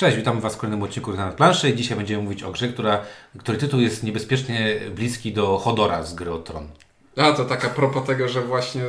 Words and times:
Cześć, 0.00 0.16
witamy 0.16 0.40
Was 0.40 0.54
w 0.54 0.58
kolejnym 0.58 0.82
odcinku 0.82 1.12
na 1.12 1.32
planszy 1.32 1.70
i 1.70 1.74
dzisiaj 1.74 1.96
będziemy 1.96 2.22
mówić 2.22 2.42
o 2.42 2.50
grze, 2.50 2.68
która, 2.68 3.00
której 3.38 3.60
tytuł 3.60 3.80
jest 3.80 4.02
niebezpiecznie 4.02 4.76
bliski 4.94 5.32
do 5.32 5.58
Hodora 5.58 6.02
z 6.02 6.14
gry 6.14 6.32
o 6.32 6.38
Tron. 6.38 6.68
A, 7.16 7.32
to 7.32 7.44
tak 7.44 7.64
a 7.64 7.68
propos 7.68 8.06
tego, 8.06 8.28
że 8.28 8.40
właśnie 8.40 8.82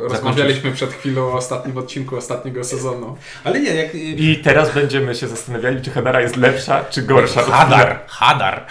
rozmawialiśmy 0.00 0.72
przed 0.72 0.92
chwilą 0.92 1.22
o 1.22 1.32
ostatnim 1.32 1.78
odcinku 1.78 2.16
ostatniego 2.16 2.64
sezonu. 2.64 3.16
Ale 3.44 3.60
nie, 3.60 3.74
jak... 3.74 3.94
I 3.94 4.40
teraz 4.44 4.74
będziemy 4.74 5.14
się 5.14 5.28
zastanawiali, 5.28 5.82
czy 5.82 5.90
Hadara 5.90 6.20
jest 6.20 6.36
lepsza, 6.36 6.84
czy 6.90 7.02
gorsza. 7.02 7.40
od 7.40 7.46
Hadar, 7.46 8.00
Hadar. 8.06 8.66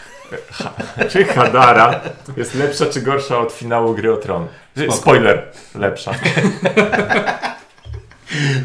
fina- 0.51 1.05
Czy 1.09 1.25
Hadara 1.25 2.01
jest 2.37 2.55
lepsza, 2.55 2.85
czy 2.85 3.01
gorsza 3.01 3.39
od 3.39 3.51
finału 3.51 3.95
gry 3.95 4.13
o 4.13 4.17
Tron? 4.17 4.47
Spoko. 4.77 4.93
Spoiler, 4.93 5.51
lepsza. 5.75 6.11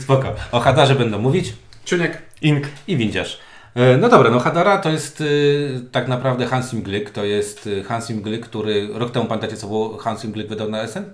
Spoko. 0.03 0.35
O 0.53 0.61
Hadarze 0.61 0.95
będą 0.95 1.19
mówić 1.19 1.53
Ciuniek, 1.85 2.23
Ink. 2.43 2.65
i 2.89 2.97
Windziarz. 2.97 3.39
E, 3.75 3.97
No 3.97 4.09
dobra, 4.09 4.31
no 4.31 4.41
Hadara 4.41 4.79
to 4.79 4.91
jest 4.91 5.21
y, 5.21 5.81
tak 5.93 6.09
naprawdę 6.09 6.47
Hansim 6.47 6.83
Glick, 6.83 7.11
to 7.11 7.25
jest 7.25 7.67
y, 7.67 7.85
Hansim 7.85 8.23
Glick, 8.23 8.47
który 8.47 8.89
rok 8.95 9.11
temu 9.11 9.27
pamiętacie 9.27 9.57
co 9.57 9.67
było 9.67 9.99
Hansim 9.99 10.33
Glick 10.33 10.49
wydał 10.49 10.71
na 10.71 10.87
SN? 10.87 11.05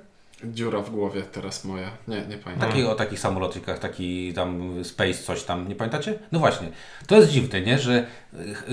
dziura 0.44 0.80
w 0.80 0.90
głowie 0.90 1.22
teraz 1.22 1.64
moja. 1.64 1.90
Nie, 2.08 2.16
nie 2.26 2.36
pamiętam. 2.36 2.68
Taki 2.68 2.84
o 2.84 2.94
takich 2.94 3.20
samolotykach, 3.20 3.78
taki 3.78 4.32
tam 4.34 4.72
space 4.84 5.14
coś 5.14 5.42
tam, 5.42 5.68
nie 5.68 5.74
pamiętacie? 5.74 6.18
No 6.32 6.38
właśnie, 6.38 6.68
to 7.06 7.16
jest 7.16 7.28
dziwne, 7.30 7.60
nie? 7.60 7.78
Że 7.78 8.06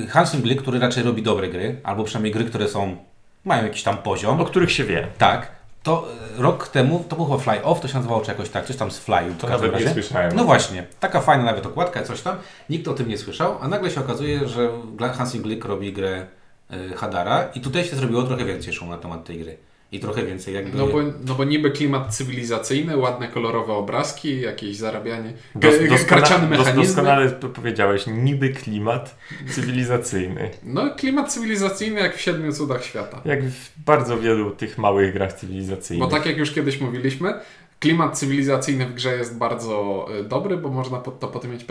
Hansim 0.10 0.42
Glick, 0.42 0.62
który 0.62 0.80
raczej 0.80 1.04
robi 1.04 1.22
dobre 1.24 1.48
gry, 1.48 1.80
albo 1.84 2.04
przynajmniej 2.04 2.34
gry, 2.34 2.46
które 2.46 2.68
są, 2.68 2.98
mają 3.46 3.64
jakiś 3.64 3.84
tam 3.84 3.98
poziom, 3.98 4.42
O 4.42 4.46
których 4.46 4.72
się 4.72 4.84
wie. 4.84 5.08
tak, 5.18 5.52
to 5.86 6.08
y, 6.38 6.42
rok 6.42 6.68
temu, 6.68 7.06
to 7.10 7.16
było 7.16 7.28
chyba 7.28 7.40
Fly 7.40 7.64
Off, 7.64 7.82
to 7.82 7.88
się 7.88 7.96
nazywało 7.96 8.22
czy 8.22 8.32
jakoś 8.32 8.50
tak, 8.50 8.66
coś 8.66 8.76
tam 8.76 8.92
z 8.92 9.00
Fly. 9.00 9.36
To 9.40 9.48
nawet 9.48 9.80
nie 9.80 9.90
słyszałem. 9.90 10.36
No 10.36 10.44
właśnie, 10.44 10.88
taka 11.00 11.22
fajna 11.22 11.44
nawet 11.44 11.66
okładka, 11.66 12.04
coś 12.04 12.22
tam, 12.22 12.38
nikt 12.70 12.88
o 12.88 12.94
tym 12.94 13.08
nie 13.08 13.18
słyszał, 13.18 13.58
a 13.62 13.68
nagle 13.68 13.92
się 13.92 14.02
okazuje, 14.02 14.48
że 14.48 14.70
Hansim 15.18 15.42
Glick 15.42 15.66
robi 15.66 15.94
grę 15.94 16.26
y, 16.74 16.94
Hadara 16.96 17.50
i 17.56 17.62
tutaj 17.62 17.86
się 17.86 17.96
zrobiło 17.96 18.24
trochę 18.24 18.46
więcej 18.46 18.74
szumu 18.74 18.92
na 18.92 18.98
temat 18.98 19.24
tej 19.26 19.40
gry. 19.40 19.58
I 19.96 20.00
trochę 20.00 20.26
więcej 20.26 20.54
jakby... 20.54 20.78
No 20.78 20.88
bo, 20.88 20.98
no 21.26 21.36
bo 21.36 21.44
niby 21.44 21.72
klimat 21.72 22.16
cywilizacyjny, 22.16 22.98
ładne 22.98 23.28
kolorowe 23.28 23.74
obrazki, 23.74 24.42
jakieś 24.42 24.78
zarabianie, 24.78 25.34
Dos, 25.56 25.76
ge- 25.76 26.06
karciane 26.06 26.48
dos, 26.48 26.50
mechanizmy. 26.58 26.84
doskonale 26.84 27.32
to 27.32 27.50
powiedziałeś, 27.50 28.04
niby 28.08 28.50
klimat 28.50 29.18
cywilizacyjny. 29.50 30.50
No 30.64 30.96
klimat 30.96 31.34
cywilizacyjny 31.34 32.00
jak 32.00 32.16
w 32.18 32.22
Siedmiu 32.22 32.52
Cudach 32.52 32.84
Świata. 32.84 33.22
Jak 33.26 33.44
w 33.44 33.84
bardzo 33.86 34.18
wielu 34.18 34.52
tych 34.52 34.78
małych 34.78 35.14
grach 35.14 35.34
cywilizacyjnych. 35.34 36.10
Bo 36.10 36.16
tak 36.16 36.26
jak 36.26 36.38
już 36.38 36.52
kiedyś 36.52 36.82
mówiliśmy, 36.82 37.34
klimat 37.80 38.18
cywilizacyjny 38.18 38.86
w 38.86 38.94
grze 38.94 39.18
jest 39.18 39.38
bardzo 39.38 40.08
y, 40.20 40.24
dobry, 40.24 40.58
bo 40.58 40.70
można 40.70 40.98
pod 40.98 41.20
to 41.20 41.28
potem 41.28 41.52
mieć 41.52 41.66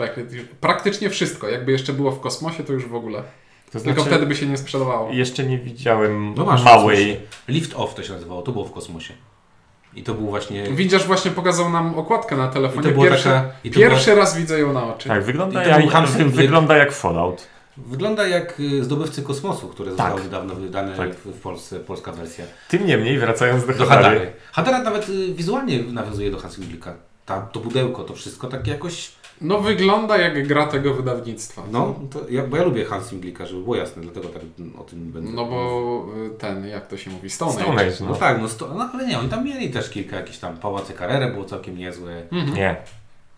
praktycznie 0.61 1.09
wszystko. 1.09 1.49
Jakby 1.49 1.71
jeszcze 1.71 1.93
było 1.93 2.11
w 2.11 2.19
kosmosie, 2.19 2.63
to 2.63 2.73
już 2.73 2.85
w 2.85 2.95
ogóle. 2.95 3.23
To 3.79 3.85
Tylko 3.85 4.01
znaczy, 4.01 4.15
wtedy 4.15 4.25
by 4.25 4.35
się 4.35 4.45
nie 4.45 4.57
sprzedawało. 4.57 5.11
jeszcze 5.11 5.43
nie 5.43 5.57
widziałem 5.57 6.33
No 6.37 6.45
masz 6.45 6.63
małej... 6.63 7.19
Lift 7.47 7.73
Off 7.75 7.93
to 7.95 8.03
się 8.03 8.13
nazywało, 8.13 8.41
to 8.41 8.51
było 8.51 8.65
w 8.65 8.71
kosmosie. 8.71 9.13
I 9.95 10.03
to 10.03 10.13
był 10.13 10.27
właśnie... 10.27 10.63
Widzisz, 10.63 11.03
właśnie 11.03 11.31
pokazał 11.31 11.69
nam 11.69 11.95
okładkę 11.99 12.37
na 12.37 12.49
I 12.49 12.53
telefonie. 12.53 12.83
to 12.87 12.93
była 12.93 13.05
Pierwszy, 13.05 13.23
taka- 13.23 13.51
i 13.63 13.71
to 13.71 13.79
pierwszy 13.79 14.15
raz 14.15 14.37
widzę 14.37 14.59
ją 14.59 14.73
na 14.73 14.83
oczy. 14.95 15.09
Tak, 15.09 15.23
wygląda 15.23 15.61
I 15.63 15.65
to 15.69 15.79
był 15.79 15.89
jak, 15.91 16.11
Glick. 16.11 16.35
wygląda 16.41 16.77
jak 16.77 16.91
Fallout. 16.91 17.47
Wygląda 17.77 18.27
jak 18.27 18.59
y, 18.59 18.83
zdobywcy 18.83 19.21
kosmosu, 19.23 19.67
które 19.67 19.91
zostały 19.91 20.15
Tak. 20.15 20.23
niedawno 20.23 20.55
wydane 20.55 20.97
Tak. 20.97 21.15
w, 21.15 21.41
Polsce, 21.41 21.79
polska 21.79 22.11
wersja. 22.11 22.45
Tym 22.69 22.85
niemniej, 22.85 23.19
wracając 23.19 23.65
do, 23.65 23.73
Do 23.73 23.85
Hadary. 23.85 24.03
Hadary. 24.19 24.31
Hadara 24.51 24.79
nawet 24.83 25.09
y, 25.09 25.33
wizualnie 25.33 25.83
nawiązuje 25.83 26.31
do 26.31 26.37
Hansim 26.37 26.63
Glicka. 26.67 26.93
Tam 27.25 27.47
to 27.51 27.59
pudełko, 27.59 28.03
to 28.03 28.13
wszystko 28.13 28.47
tak 28.47 28.67
jakoś... 28.67 29.11
No 29.41 29.59
wygląda 29.59 30.17
jak 30.17 30.47
gra 30.47 30.67
tego 30.67 30.93
wydawnictwa. 30.93 31.61
No, 31.71 31.95
to 32.11 32.19
ja, 32.29 32.43
bo 32.47 32.57
ja 32.57 32.63
lubię 32.63 32.85
Hansim 32.85 33.19
Glicka, 33.19 33.45
żeby 33.45 33.63
było 33.63 33.75
jasne, 33.75 34.01
dlatego 34.01 34.27
tak 34.27 34.41
o 34.79 34.83
tym 34.83 35.11
będę... 35.11 35.31
No 35.31 35.45
bo 35.45 36.05
y, 36.25 36.29
ten, 36.37 36.67
jak 36.67 36.87
to 36.87 36.97
się 36.97 37.11
mówi, 37.11 37.29
Stone, 37.29 37.51
Stone 37.51 37.67
Age. 37.73 37.81
Age, 37.87 37.95
No 37.99 38.09
no. 38.09 38.15
tak, 38.15 38.41
no, 38.41 38.49
sto, 38.49 38.73
no 38.77 38.89
ale 38.93 39.07
nie, 39.07 39.19
oni 39.19 39.29
tam 39.29 39.45
mieli 39.45 39.69
też 39.69 39.89
kilka 39.89 40.15
jakichś 40.15 40.37
tam 40.37 40.57
Pałace 40.57 40.93
Carrere 40.93 41.31
było 41.31 41.45
całkiem 41.45 41.77
niezłe, 41.77 42.21
Mhm. 42.31 42.53
Nie, 42.57 42.75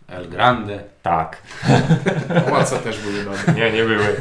El 0.08 0.30
Grande. 0.30 0.84
tak. 1.02 1.42
Pałace 2.46 2.78
też 2.80 3.00
były 3.00 3.24
dobre. 3.24 3.54
Nie, 3.56 3.72
nie 3.72 3.84
były. 3.84 4.16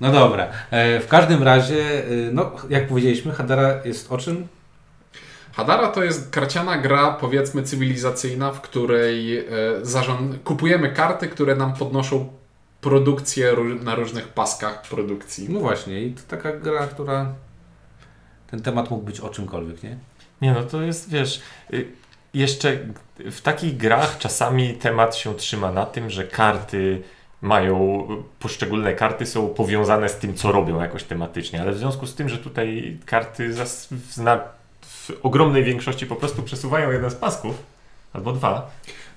No 0.00 0.12
dobra, 0.12 0.46
e, 0.70 1.00
w 1.00 1.08
każdym 1.08 1.42
razie, 1.42 2.04
y, 2.10 2.30
no 2.32 2.50
jak 2.70 2.88
powiedzieliśmy, 2.88 3.32
Hadara 3.32 3.74
jest 3.84 4.12
o 4.12 4.18
czym? 4.18 4.48
Hadara 5.58 5.88
to 5.88 6.04
jest 6.04 6.30
karciana 6.30 6.78
gra, 6.78 7.10
powiedzmy 7.12 7.62
cywilizacyjna, 7.62 8.52
w 8.52 8.60
której 8.60 9.38
e, 9.38 9.44
zarząd... 9.82 10.42
kupujemy 10.42 10.92
karty, 10.92 11.28
które 11.28 11.56
nam 11.56 11.74
podnoszą 11.74 12.28
produkcję 12.80 13.56
na 13.82 13.94
różnych 13.94 14.28
paskach 14.28 14.82
produkcji. 14.82 15.46
No 15.50 15.60
właśnie, 15.60 16.02
i 16.02 16.12
to 16.12 16.22
taka 16.28 16.52
gra, 16.52 16.86
która... 16.86 17.32
Ten 18.50 18.62
temat 18.62 18.90
mógł 18.90 19.04
być 19.04 19.20
o 19.20 19.28
czymkolwiek, 19.28 19.82
nie? 19.82 19.98
Nie, 20.42 20.52
no 20.52 20.62
to 20.62 20.82
jest, 20.82 21.10
wiesz, 21.10 21.42
y, 21.72 21.86
jeszcze 22.34 22.78
w 23.18 23.40
takich 23.40 23.76
grach 23.76 24.18
czasami 24.18 24.74
temat 24.74 25.16
się 25.16 25.34
trzyma 25.34 25.72
na 25.72 25.86
tym, 25.86 26.10
że 26.10 26.24
karty 26.24 27.02
mają, 27.42 28.06
poszczególne 28.38 28.94
karty 28.94 29.26
są 29.26 29.48
powiązane 29.48 30.08
z 30.08 30.16
tym, 30.16 30.34
co 30.34 30.52
robią 30.52 30.80
jakoś 30.80 31.04
tematycznie, 31.04 31.60
ale 31.60 31.72
w 31.72 31.78
związku 31.78 32.06
z 32.06 32.14
tym, 32.14 32.28
że 32.28 32.38
tutaj 32.38 32.98
karty 33.06 33.52
zas, 33.52 33.88
zna, 34.10 34.57
w 35.08 35.26
ogromnej 35.26 35.64
większości 35.64 36.06
po 36.06 36.16
prostu 36.16 36.42
przesuwają 36.42 36.90
jeden 36.92 37.10
z 37.10 37.14
pasków, 37.14 37.54
albo 38.12 38.32
dwa, 38.32 38.70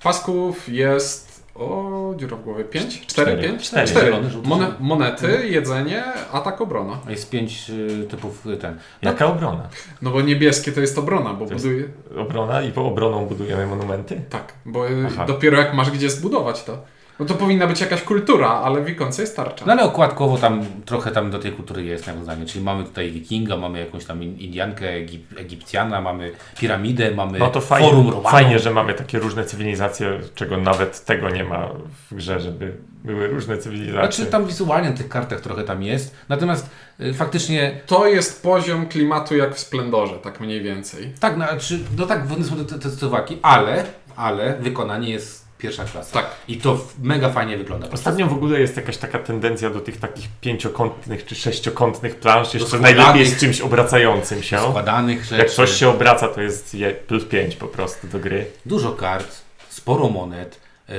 Pasków 0.03 0.69
jest... 0.69 1.31
O, 1.55 2.13
dziura 2.17 2.37
w 2.37 2.43
głowie. 2.43 2.63
Pięć? 2.63 3.05
Cztery. 3.07 3.31
Cztery? 3.31 3.47
Pięć? 3.47 3.61
Cztery. 3.63 3.87
Cztery. 3.87 4.05
Zielony, 4.05 4.29
żółty, 4.29 4.49
Mone- 4.49 4.65
zielony. 4.65 4.75
monety, 4.79 5.47
jedzenie, 5.49 6.03
atak, 6.31 6.61
obrona. 6.61 6.97
A 7.07 7.11
Jest 7.11 7.29
pięć 7.29 7.69
y, 7.69 8.07
typów 8.09 8.45
y, 8.47 8.57
ten. 8.57 8.77
jaka 9.01 9.25
obrona? 9.25 9.69
No 10.01 10.11
bo 10.11 10.21
niebieskie 10.21 10.71
to 10.71 10.81
jest 10.81 10.97
obrona, 10.97 11.33
bo 11.33 11.45
To 11.45 11.53
jest- 11.53 11.65
buduje... 11.65 11.85
Obrona 12.17 12.61
i 12.61 12.71
po 12.71 12.85
obroną 12.85 13.25
budujemy 13.25 13.67
monumenty? 13.67 14.21
Tak, 14.29 14.53
bo 14.65 14.85
Aha. 15.07 15.25
dopiero 15.25 15.57
jak 15.57 15.73
masz 15.73 15.91
gdzie 15.91 16.09
zbudować 16.09 16.63
to. 16.63 16.77
No 17.21 17.27
to 17.27 17.33
powinna 17.33 17.67
być 17.67 17.81
jakaś 17.81 18.01
kultura, 18.01 18.47
ale 18.49 18.81
w 18.81 18.89
ikonce 18.89 19.21
jest 19.21 19.35
tarcza. 19.35 19.65
No 19.65 19.71
ale 19.73 19.83
okładkowo 19.83 20.37
tam 20.37 20.65
trochę 20.85 21.11
tam 21.11 21.31
do 21.31 21.39
tej 21.39 21.51
kultury 21.51 21.83
jest 21.83 22.07
nawiązanie, 22.07 22.45
czyli 22.45 22.63
mamy 22.65 22.83
tutaj 22.83 23.11
wikinga, 23.11 23.57
mamy 23.57 23.79
jakąś 23.79 24.05
tam 24.05 24.23
in- 24.23 24.37
Indiankę, 24.39 24.89
Egip, 24.89 25.39
Egipcjana, 25.39 26.01
mamy 26.01 26.31
piramidę, 26.59 27.11
mamy 27.11 27.39
No 27.39 27.49
to 27.49 27.61
forum 27.61 27.83
fajnie, 27.89 28.03
Romanów. 28.11 28.31
fajnie, 28.31 28.59
że 28.59 28.71
mamy 28.71 28.93
takie 28.93 29.19
różne 29.19 29.45
cywilizacje, 29.45 30.19
czego 30.35 30.57
nawet 30.57 31.05
tego 31.05 31.29
nie 31.29 31.43
ma 31.43 31.69
w 32.11 32.15
grze, 32.15 32.39
żeby 32.39 32.77
były 33.03 33.27
różne 33.27 33.57
cywilizacje. 33.57 33.99
Znaczy 34.01 34.25
tam 34.25 34.45
wizualnie 34.45 34.89
na 34.89 34.97
tych 34.97 35.09
kartach 35.09 35.41
trochę 35.41 35.63
tam 35.63 35.83
jest, 35.83 36.15
natomiast 36.29 36.69
y, 36.99 37.13
faktycznie 37.13 37.79
To 37.85 38.07
jest 38.07 38.43
poziom 38.43 38.87
klimatu 38.87 39.35
jak 39.37 39.55
w 39.55 39.59
Splendorze, 39.59 40.13
tak 40.15 40.39
mniej 40.39 40.61
więcej. 40.61 41.13
tak, 41.19 41.37
no, 41.37 41.45
czy, 41.59 41.79
no 41.97 42.05
tak, 42.05 42.27
wodne 42.27 42.45
są 42.45 42.55
te, 42.65 42.79
te, 42.79 42.89
te 42.89 43.37
ale, 43.41 43.83
ale 44.15 44.55
wykonanie 44.59 45.09
jest 45.09 45.40
pierwsza 45.61 45.85
klasa. 45.85 46.13
Tak. 46.13 46.25
I 46.47 46.57
to 46.57 46.79
mega 47.03 47.29
fajnie 47.29 47.57
wygląda. 47.57 47.87
Ostatnio 47.91 48.27
w 48.27 48.33
ogóle 48.33 48.59
jest 48.59 48.75
jakaś 48.77 48.97
taka 48.97 49.19
tendencja 49.19 49.69
do 49.69 49.79
tych 49.79 49.97
takich 49.99 50.27
pięciokątnych 50.41 51.25
czy 51.25 51.35
sześciokątnych 51.35 52.15
plansz, 52.15 52.53
jeszcze 52.53 52.79
najlepiej 52.79 53.25
z 53.25 53.39
czymś 53.39 53.61
obracającym 53.61 54.43
się. 54.43 54.57
Składanych 54.59 55.23
rzeczy, 55.23 55.35
Jak 55.37 55.49
coś 55.49 55.71
się 55.71 55.89
obraca, 55.89 56.27
to 56.27 56.41
jest 56.41 56.73
je 56.73 56.91
plus 56.91 57.25
pięć 57.25 57.55
po 57.55 57.67
prostu 57.67 58.07
do 58.07 58.19
gry. 58.19 58.45
dużo 58.65 58.91
kart, 58.91 59.41
sporo 59.69 60.09
monet, 60.09 60.59
yy, 60.89 60.95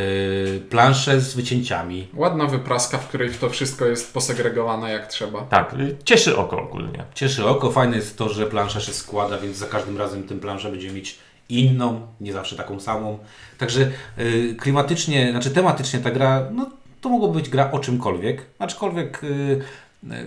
plansze 0.70 1.20
z 1.20 1.34
wycięciami. 1.34 2.08
Ładna 2.14 2.46
wypraska, 2.46 2.98
w 2.98 3.08
której 3.08 3.30
to 3.30 3.50
wszystko 3.50 3.86
jest 3.86 4.14
posegregowane 4.14 4.92
jak 4.92 5.06
trzeba. 5.06 5.40
Tak, 5.42 5.74
y, 5.74 5.96
cieszy 6.04 6.36
oko 6.36 6.62
ogólnie. 6.62 7.04
Cieszy 7.14 7.46
oko. 7.46 7.70
Fajne 7.70 7.96
jest 7.96 8.18
to, 8.18 8.28
że 8.28 8.46
plansza 8.46 8.80
się 8.80 8.92
składa, 8.92 9.38
więc 9.38 9.56
za 9.56 9.66
każdym 9.66 9.98
razem 9.98 10.22
tę 10.22 10.34
planszę 10.34 10.70
będzie 10.70 10.90
mieć 10.92 11.18
inną, 11.60 12.00
nie 12.20 12.32
zawsze 12.32 12.56
taką 12.56 12.80
samą. 12.80 13.18
Także 13.58 13.90
y, 14.18 14.56
klimatycznie, 14.58 15.30
znaczy 15.30 15.50
tematycznie 15.50 16.00
ta 16.00 16.10
gra, 16.10 16.48
no 16.52 16.70
to 17.00 17.08
mogłoby 17.08 17.38
być 17.38 17.48
gra 17.48 17.70
o 17.70 17.78
czymkolwiek, 17.78 18.46
aczkolwiek 18.58 19.24
y, 19.24 19.62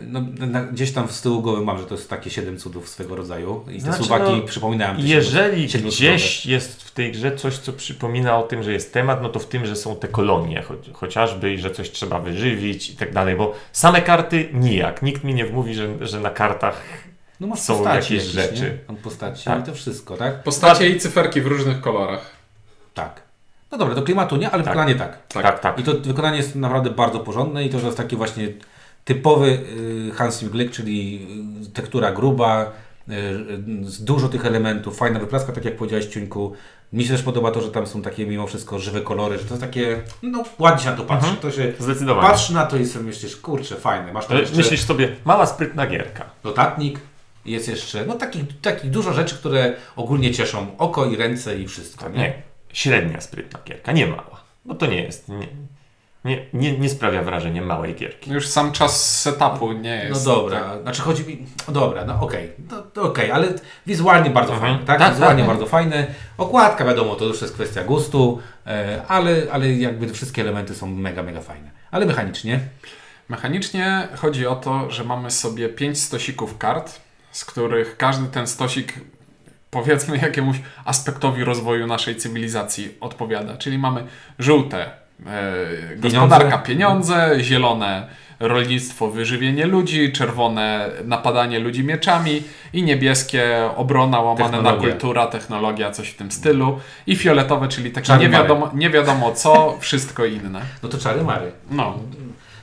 no, 0.07 0.21
na, 0.39 0.63
gdzieś 0.63 0.91
tam 0.91 1.09
z 1.09 1.21
tyłu 1.21 1.41
głowy 1.41 1.65
mam, 1.65 1.77
że 1.77 1.85
to 1.85 1.95
jest 1.95 2.09
takie 2.09 2.29
siedem 2.29 2.57
cudów 2.57 2.89
swego 2.89 3.15
rodzaju 3.15 3.65
i 3.71 3.75
te 3.75 3.79
Znaczy, 3.79 3.97
Słowaki 3.97 4.31
no, 4.31 4.41
przypominają 4.41 4.95
te 4.95 5.01
Jeżeli 5.01 5.67
gdzieś 5.67 6.45
jest 6.45 6.83
w 6.83 6.91
tej 6.91 7.11
grze 7.11 7.35
coś, 7.35 7.57
co 7.57 7.73
przypomina 7.73 8.37
o 8.37 8.43
tym, 8.43 8.63
że 8.63 8.73
jest 8.73 8.93
temat, 8.93 9.21
no 9.21 9.29
to 9.29 9.39
w 9.39 9.45
tym, 9.45 9.65
że 9.65 9.75
są 9.75 9.95
te 9.95 10.07
kolonie 10.07 10.61
choć, 10.61 10.89
chociażby 10.93 11.53
i 11.53 11.57
że 11.57 11.71
coś 11.71 11.91
trzeba 11.91 12.19
wyżywić 12.19 12.89
i 12.89 12.95
tak 12.95 13.13
dalej, 13.13 13.35
bo 13.35 13.55
same 13.71 14.01
karty 14.01 14.49
nijak. 14.53 15.01
Nikt 15.01 15.23
mi 15.23 15.33
nie 15.33 15.45
wmówi, 15.45 15.73
że, 15.73 16.07
że 16.07 16.19
na 16.19 16.29
kartach 16.29 16.81
no 17.39 17.47
masz 17.47 17.59
są 17.59 17.75
postaci 17.75 18.13
jakieś 18.15 18.29
rzeczy. 18.29 18.61
Nie? 18.63 18.69
Tam 18.87 18.95
postaci 18.95 19.45
Tak. 19.45 19.59
i 19.59 19.63
to 19.63 19.73
wszystko, 19.73 20.17
tak? 20.17 20.43
Postacie 20.43 20.89
i 20.89 20.99
cyferki 20.99 21.41
w 21.41 21.45
różnych 21.47 21.81
kolorach. 21.81 22.31
Tak. 22.93 23.21
No 23.71 23.77
dobra, 23.77 23.95
do 23.95 24.01
klimatu 24.01 24.35
nie, 24.35 24.51
ale 24.51 24.63
Tak. 24.63 24.73
wykonanie 24.73 24.95
tak. 24.95 25.27
Tak. 25.27 25.43
tak, 25.43 25.59
tak. 25.59 25.79
I 25.79 25.83
to 25.83 25.91
wykonanie 25.93 26.37
jest 26.37 26.55
naprawdę 26.55 26.89
bardzo 26.89 27.19
porządne 27.19 27.65
i 27.65 27.69
to, 27.69 27.79
że 27.79 27.85
jest 27.85 27.97
taki 27.97 28.15
właśnie 28.15 28.47
typowy 29.05 29.47
y, 30.09 30.11
Hansim 30.15 30.49
Glick, 30.49 30.73
czyli 30.73 31.27
y, 31.67 31.71
tektura 31.71 32.11
gruba, 32.11 32.71
y, 33.09 33.11
z 33.89 34.03
dużo 34.03 34.29
tych 34.29 34.45
elementów, 34.45 34.97
fajna 34.97 35.19
wypraska, 35.19 35.51
tak 35.53 35.65
jak 35.65 35.77
powiedziałeś 35.77 36.05
Ciuńku, 36.05 36.53
Mi 36.93 37.03
się 37.03 37.09
też 37.13 37.23
podoba 37.23 37.51
to, 37.51 37.61
że 37.61 37.71
tam 37.71 37.87
są 37.87 38.01
takie 38.01 38.25
mimo 38.25 38.47
wszystko 38.47 38.79
żywe 38.79 39.01
kolory, 39.01 39.37
że 39.37 39.43
to 39.43 39.49
jest 39.49 39.61
takie, 39.61 40.01
no 40.23 40.43
ładnie 40.59 40.83
się 40.83 40.89
na 40.91 40.95
to 40.97 41.03
patrzy. 41.03 41.29
Mhm. 41.29 41.41
To 41.41 41.51
się 41.57 41.73
Zdecydowanie. 41.79 42.27
patrzy 42.27 42.53
na 42.53 42.65
to 42.65 42.77
i 42.77 42.85
sobie 42.85 43.05
myślisz, 43.05 43.35
kurczę, 43.37 43.75
fajne. 43.75 44.13
Masz 44.13 44.25
tam 44.25 44.37
E, 44.37 44.39
jeszcze 44.39 44.57
Myślisz 44.57 44.81
sobie, 44.83 45.15
mała 45.25 45.45
sprytna 45.45 45.87
gierka. 45.87 46.25
notatnik, 46.43 46.99
jest 47.45 47.67
jeszcze, 47.67 48.05
no 48.05 48.13
takich, 48.13 48.61
takich 48.61 48.91
dużo 48.91 49.13
rzeczy, 49.13 49.35
które 49.35 49.73
ogólnie 49.95 50.31
cieszą 50.31 50.67
oko 50.77 51.05
i 51.05 51.15
ręce 51.15 51.57
i 51.59 51.67
wszystko, 51.67 52.09
nie? 52.09 52.17
Nie, 52.19 52.33
średnia 52.73 53.21
sprytna 53.21 53.59
gierka, 53.65 53.91
nie 53.91 54.07
mała. 54.07 54.43
Bo 54.65 54.75
to 54.75 54.85
nie 54.85 55.01
jest, 55.03 55.29
nie, 55.29 55.47
nie, 56.25 56.45
nie, 56.53 56.77
nie 56.77 56.89
sprawia 56.89 57.23
wrażenia 57.23 57.61
małej 57.61 57.95
gierki. 57.95 58.31
Już 58.31 58.47
sam 58.47 58.71
czas 58.71 59.21
setupu 59.21 59.71
nie 59.73 60.01
No 60.03 60.09
jest. 60.09 60.25
dobra, 60.25 60.59
tak. 60.59 60.81
znaczy 60.81 61.01
chodzi 61.01 61.23
mi, 61.25 61.45
no 61.67 61.73
dobra, 61.73 62.05
no 62.05 62.19
okej, 62.21 62.51
no, 62.71 62.81
to 62.81 63.01
okej, 63.01 63.31
ale 63.31 63.47
wizualnie 63.87 64.29
bardzo 64.29 64.53
Mhm. 64.53 64.71
fajne, 64.73 64.85
tak? 64.87 64.99
Tak, 64.99 65.13
wizualnie 65.13 65.41
tak. 65.43 65.47
bardzo 65.51 65.65
fajne. 65.65 66.07
Okładka 66.37 66.85
wiadomo, 66.85 67.15
to 67.15 67.25
już 67.25 67.41
jest 67.41 67.53
kwestia 67.53 67.83
gustu, 67.83 68.39
e, 68.67 69.01
ale, 69.07 69.41
ale 69.51 69.73
jakby 69.73 70.07
te 70.07 70.13
wszystkie 70.13 70.41
elementy 70.41 70.75
są 70.75 70.87
mega, 70.87 71.23
mega 71.23 71.41
fajne. 71.41 71.71
Ale 71.91 72.05
mechanicznie, 72.05 72.59
Mechanicznie 73.29 74.07
chodzi 74.15 74.47
o 74.47 74.55
to, 74.55 74.91
że 74.91 75.03
mamy 75.03 75.31
sobie 75.31 75.69
5 75.69 76.01
stosików 76.01 76.57
kart, 76.57 76.99
z 77.35 77.45
których 77.45 77.97
każdy 77.97 78.27
ten 78.27 78.47
stosik 78.47 78.93
powiedzmy 79.71 80.17
jakiemuś 80.17 80.57
aspektowi 80.85 81.43
rozwoju 81.43 81.87
naszej 81.87 82.15
cywilizacji 82.15 82.97
odpowiada. 83.01 83.57
Czyli 83.57 83.77
mamy 83.77 84.03
żółte 84.39 84.91
e, 85.25 85.95
gospodarka, 85.95 86.57
pieniądze, 86.57 87.37
zielone 87.39 88.07
rolnictwo, 88.39 89.11
wyżywienie 89.11 89.65
ludzi, 89.65 90.11
czerwone 90.11 90.89
napadanie 91.05 91.59
ludzi 91.59 91.83
mieczami 91.83 92.43
i 92.73 92.83
niebieskie 92.83 93.69
obrona 93.75 94.19
łamane 94.19 94.61
na 94.61 94.73
kultura, 94.73 95.27
technologia, 95.27 95.91
coś 95.91 96.09
w 96.09 96.15
tym 96.15 96.31
stylu 96.31 96.79
i 97.07 97.15
fioletowe, 97.15 97.67
czyli 97.67 97.91
takie 97.91 98.17
nie 98.17 98.29
wiadomo, 98.29 98.71
nie 98.73 98.89
wiadomo 98.89 99.31
co, 99.31 99.75
wszystko 99.79 100.25
inne. 100.25 100.61
no 100.83 100.89
to 100.89 100.97
czary 100.97 101.23
mary. 101.23 101.51
No, 101.71 101.99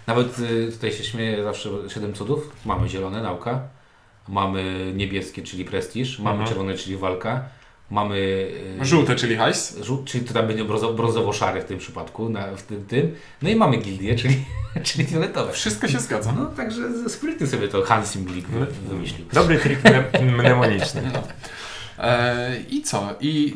Nawet 0.07 0.39
y, 0.39 0.73
tutaj 0.73 0.93
się 0.93 1.05
śmieje 1.05 1.45
zawsze 1.45 1.69
siedem 1.89 2.15
cudów. 2.15 2.57
Mamy 2.65 2.89
zielone, 2.89 3.23
nauka. 3.23 3.61
Mamy 4.29 4.93
niebieskie, 4.97 5.43
czyli 5.43 5.65
prestiż. 5.65 6.19
Mamy 6.19 6.31
Mhm. 6.31 6.49
czerwone, 6.49 6.75
czyli 6.75 6.97
walka. 6.97 7.45
Mamy 7.91 8.17
y, 8.81 8.85
żółte, 8.85 9.17
czyli 9.17 9.37
hajs. 9.37 9.79
żółt, 9.83 10.05
czyli 10.05 10.25
to 10.25 10.35
tam 10.35 10.47
będzie 10.47 10.65
brązo- 10.65 10.95
brązowo-szary 10.95 11.61
w 11.61 11.65
tym 11.65 11.79
przypadku, 11.79 12.29
na, 12.29 12.57
w 12.57 12.63
tym, 12.63 12.85
tym. 12.87 13.15
No 13.43 13.49
i 13.49 13.57
mamy 13.57 13.77
gildię, 13.77 14.15
czyli, 14.17 14.45
czyli 14.85 15.05
fioletowe. 15.05 15.53
Wszystko 15.53 15.89
się 15.89 15.99
zgadza. 16.01 16.33
No 16.33 16.47
także 16.47 17.09
sprytnie 17.09 17.47
sobie 17.47 17.69
to 17.69 17.83
Hans 17.83 18.11
Simglik 18.11 18.49
wy- 18.49 18.67
wymyślił. 18.89 19.27
Dobry 19.33 19.59
trik 19.59 19.83
mne- 19.83 20.23
mnemoniczny. 20.33 21.03
No. 21.13 21.23
E, 22.05 22.57
I 22.71 22.83
co? 22.83 23.15
I 23.21 23.55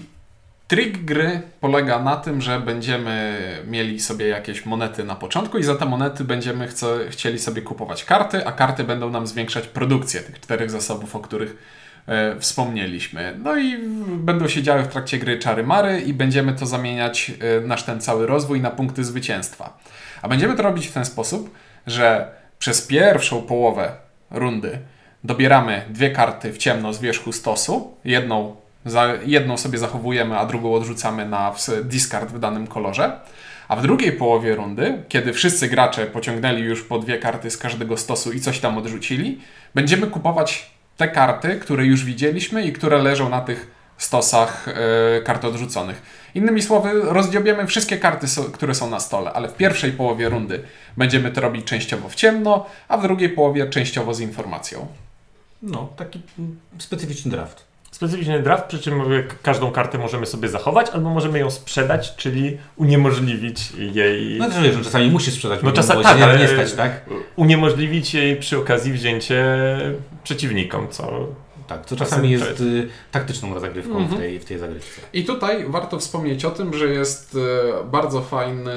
trik 0.68 1.04
gry 1.04 1.42
polega 1.60 1.98
na 1.98 2.16
tym, 2.16 2.40
że 2.40 2.60
będziemy 2.60 3.38
mieli 3.66 4.00
sobie 4.00 4.26
jakieś 4.26 4.66
monety 4.66 5.04
na 5.04 5.14
początku 5.14 5.58
i 5.58 5.62
za 5.62 5.74
te 5.74 5.84
monety 5.84 6.24
będziemy 6.24 6.68
chce, 6.68 6.86
chcieli 7.10 7.38
sobie 7.38 7.62
kupować 7.62 8.04
karty, 8.04 8.46
a 8.46 8.52
karty 8.52 8.84
będą 8.84 9.10
nam 9.10 9.26
zwiększać 9.26 9.66
produkcję 9.66 10.20
tych 10.20 10.40
czterech 10.40 10.70
zasobów, 10.70 11.16
o 11.16 11.20
których 11.20 11.56
e, 12.06 12.40
wspomnieliśmy. 12.40 13.34
No 13.42 13.56
i 13.56 13.78
będą 14.06 14.48
się 14.48 14.62
działy 14.62 14.82
w 14.82 14.88
trakcie 14.88 15.18
gry 15.18 15.38
czary 15.38 15.66
mary 15.66 16.00
i 16.00 16.14
będziemy 16.14 16.52
to 16.52 16.66
zamieniać 16.66 17.32
e, 17.40 17.60
nasz 17.60 17.82
ten 17.82 18.00
cały 18.00 18.26
rozwój 18.26 18.60
na 18.60 18.70
punkty 18.70 19.04
zwycięstwa. 19.04 19.78
A 20.22 20.28
będziemy 20.28 20.56
to 20.56 20.62
robić 20.62 20.86
w 20.86 20.92
ten 20.92 21.04
sposób, 21.04 21.54
że 21.86 22.30
przez 22.58 22.86
pierwszą 22.86 23.42
połowę 23.42 23.92
rundy 24.30 24.78
dobieramy 25.24 25.84
dwie 25.90 26.10
karty 26.10 26.52
w 26.52 26.58
ciemno 26.58 26.92
z 26.92 27.00
wierzchu 27.00 27.32
stosu. 27.32 27.96
Jedną, 28.04 28.56
za, 28.86 29.14
jedną 29.26 29.56
sobie 29.56 29.78
zachowujemy, 29.78 30.38
a 30.38 30.46
drugą 30.46 30.74
odrzucamy 30.74 31.28
na 31.28 31.54
discard 31.82 32.32
w 32.32 32.38
danym 32.38 32.66
kolorze. 32.66 33.20
A 33.68 33.76
w 33.76 33.82
drugiej 33.82 34.12
połowie 34.12 34.54
rundy, 34.54 35.02
kiedy 35.08 35.32
wszyscy 35.32 35.68
gracze 35.68 36.06
pociągnęli 36.06 36.62
już 36.62 36.82
po 36.82 36.98
dwie 36.98 37.18
karty 37.18 37.50
z 37.50 37.58
każdego 37.58 37.96
stosu 37.96 38.32
i 38.32 38.40
coś 38.40 38.58
tam 38.58 38.78
odrzucili, 38.78 39.40
będziemy 39.74 40.06
kupować 40.06 40.70
te 40.96 41.08
karty, 41.08 41.56
które 41.56 41.86
już 41.86 42.04
widzieliśmy 42.04 42.64
i 42.64 42.72
które 42.72 42.98
leżą 42.98 43.28
na 43.28 43.40
tych 43.40 43.70
stosach 43.98 44.68
e, 44.68 45.22
kart 45.22 45.44
odrzuconych. 45.44 46.02
Innymi 46.34 46.62
słowy, 46.62 46.90
rozdziobiemy 47.02 47.66
wszystkie 47.66 47.98
karty, 47.98 48.28
so, 48.28 48.44
które 48.44 48.74
są 48.74 48.90
na 48.90 49.00
stole, 49.00 49.32
ale 49.32 49.48
w 49.48 49.54
pierwszej 49.54 49.92
połowie 49.92 50.28
rundy 50.28 50.62
będziemy 50.96 51.30
to 51.30 51.40
robić 51.40 51.66
częściowo 51.66 52.08
w 52.08 52.14
ciemno, 52.14 52.66
a 52.88 52.98
w 52.98 53.02
drugiej 53.02 53.28
połowie 53.28 53.66
częściowo 53.66 54.14
z 54.14 54.20
informacją. 54.20 54.86
No, 55.62 55.88
taki 55.96 56.20
mm, 56.38 56.60
specyficzny 56.78 57.30
draft. 57.30 57.64
Specyficzny 57.90 58.42
draft, 58.42 58.64
przy 58.64 58.78
czym 58.78 59.12
y, 59.12 59.24
każdą 59.42 59.70
kartę 59.70 59.98
możemy 59.98 60.26
sobie 60.26 60.48
zachować, 60.48 60.90
albo 60.90 61.10
możemy 61.10 61.38
ją 61.38 61.50
sprzedać, 61.50 62.16
czyli 62.16 62.58
uniemożliwić 62.76 63.72
jej. 63.94 64.38
No 64.38 64.50
to 64.50 64.62
wiesz, 64.62 64.74
że 64.74 64.84
czasami 64.84 65.10
musisz 65.10 65.34
sprzedać, 65.34 65.60
No 65.62 65.70
bo 65.72 66.02
tak, 66.02 66.22
ale 66.22 66.38
nie 66.38 66.48
stać, 66.48 66.72
tak? 66.72 67.04
uniemożliwić 67.36 68.14
jej 68.14 68.36
przy 68.36 68.58
okazji 68.58 68.92
wzięcie 68.92 69.44
przeciwnikom, 70.24 70.88
co 70.90 71.26
Tak, 71.66 71.82
Czasem 71.82 71.98
czasami 71.98 72.30
jest 72.30 72.60
y, 72.60 72.88
taktyczną 73.12 73.54
rozagrywką 73.54 73.96
Mhm. 73.98 74.08
w, 74.08 74.16
tej, 74.18 74.38
w 74.40 74.44
tej 74.44 74.58
zagrywce. 74.58 75.00
I 75.12 75.24
tutaj 75.24 75.64
warto 75.68 75.98
wspomnieć 75.98 76.44
o 76.44 76.50
tym, 76.50 76.74
że 76.74 76.86
jest 76.86 77.36
e, 77.80 77.84
bardzo 77.84 78.22
fajny 78.22 78.74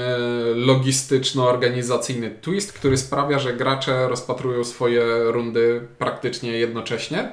logistyczno-organizacyjny 0.56 2.30
twist, 2.42 2.74
który 2.74 2.98
sprawia, 2.98 3.40
że 3.40 3.54
gracze 3.54 4.08
rozpatrują 4.08 4.64
swoje 4.64 5.04
rundy 5.24 5.82
praktycznie 5.98 6.52
jednocześnie, 6.52 7.32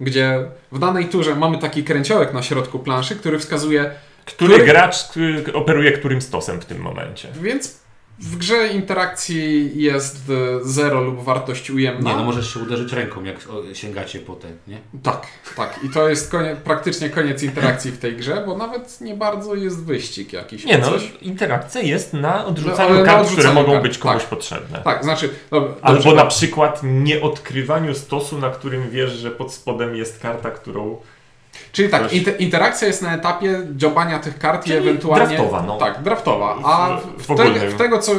gdzie 0.00 0.44
w 0.72 0.78
danej 0.78 1.04
turze 1.06 1.34
mamy 1.34 1.58
taki 1.58 1.84
kręciołek 1.84 2.32
na 2.32 2.42
środku 2.42 2.78
planszy, 2.78 3.16
który 3.16 3.38
wskazuje, 3.38 3.90
który, 4.24 4.54
Który- 4.54 4.66
gracz 4.66 4.94
operuje 5.54 5.92
którym 5.92 6.20
stosem 6.20 6.60
w 6.60 6.64
tym 6.64 6.78
momencie. 6.82 7.28
więc 7.42 7.85
w 8.18 8.36
grze 8.36 8.68
interakcji 8.68 9.70
jest 9.82 10.16
e, 10.16 10.64
zero 10.64 11.00
lub 11.00 11.24
wartość 11.24 11.70
ujemna. 11.70 12.10
Nie, 12.10 12.16
no 12.16 12.24
możesz 12.24 12.54
się 12.54 12.60
uderzyć 12.60 12.92
ręką, 12.92 13.24
jak 13.24 13.36
sięgacie 13.72 14.18
po 14.18 14.34
te, 14.34 14.48
nie? 14.68 14.78
Tak, 15.02 15.26
tak. 15.56 15.80
I 15.84 15.88
to 15.88 16.08
jest 16.08 16.30
konie, 16.30 16.56
praktycznie 16.64 17.10
koniec 17.10 17.42
interakcji 17.42 17.90
w 17.92 17.98
tej 17.98 18.16
grze, 18.16 18.42
bo 18.46 18.56
nawet 18.56 19.00
nie 19.00 19.14
bardzo 19.14 19.54
jest 19.54 19.84
wyścig 19.84 20.32
jakiś. 20.32 20.64
Nie 20.64 20.78
no, 20.78 20.90
coś. 20.90 21.12
interakcja 21.22 21.80
jest 21.80 22.12
na 22.12 22.36
No, 22.38 22.46
odrzucaniu 22.46 22.90
ale 22.90 23.00
na 23.00 23.06
kart, 23.06 23.20
odrzucaniu 23.22 23.48
które 23.48 23.54
mogą 23.62 23.72
kart, 23.72 23.82
być 23.82 23.98
komuś 23.98 24.22
tak. 24.22 24.30
potrzebne. 24.30 24.80
Tak, 24.84 25.04
znaczy. 25.04 25.30
Dobra, 25.50 25.74
Albo 25.82 26.02
dobrze, 26.02 26.16
na 26.16 26.26
przykład 26.26 26.80
nieodkrywaniu 26.82 27.94
stosu, 27.94 28.38
na 28.38 28.50
którym 28.50 28.90
wiesz, 28.90 29.12
że 29.12 29.30
pod 29.30 29.52
spodem 29.52 29.96
jest 29.96 30.18
karta, 30.18 30.50
którą... 30.50 30.96
Czyli 31.72 31.88
tak, 31.88 32.12
inter, 32.12 32.34
interakcja 32.40 32.88
jest 32.88 33.02
na 33.02 33.14
etapie 33.14 33.60
dziobania 33.76 34.18
tych 34.18 34.38
kart 34.38 34.64
Czyli 34.64 34.74
i 34.74 34.78
ewentualnie. 34.78 35.26
draftowa, 35.36 35.62
no. 35.62 35.78
Tak, 35.78 36.02
draftowa. 36.02 36.56
A 36.64 36.88
W- 36.96 37.22
w, 37.22 37.26
w 37.34 37.36
te, 37.36 37.68
w 37.70 37.74
tego, 37.74 37.98
co. 37.98 38.12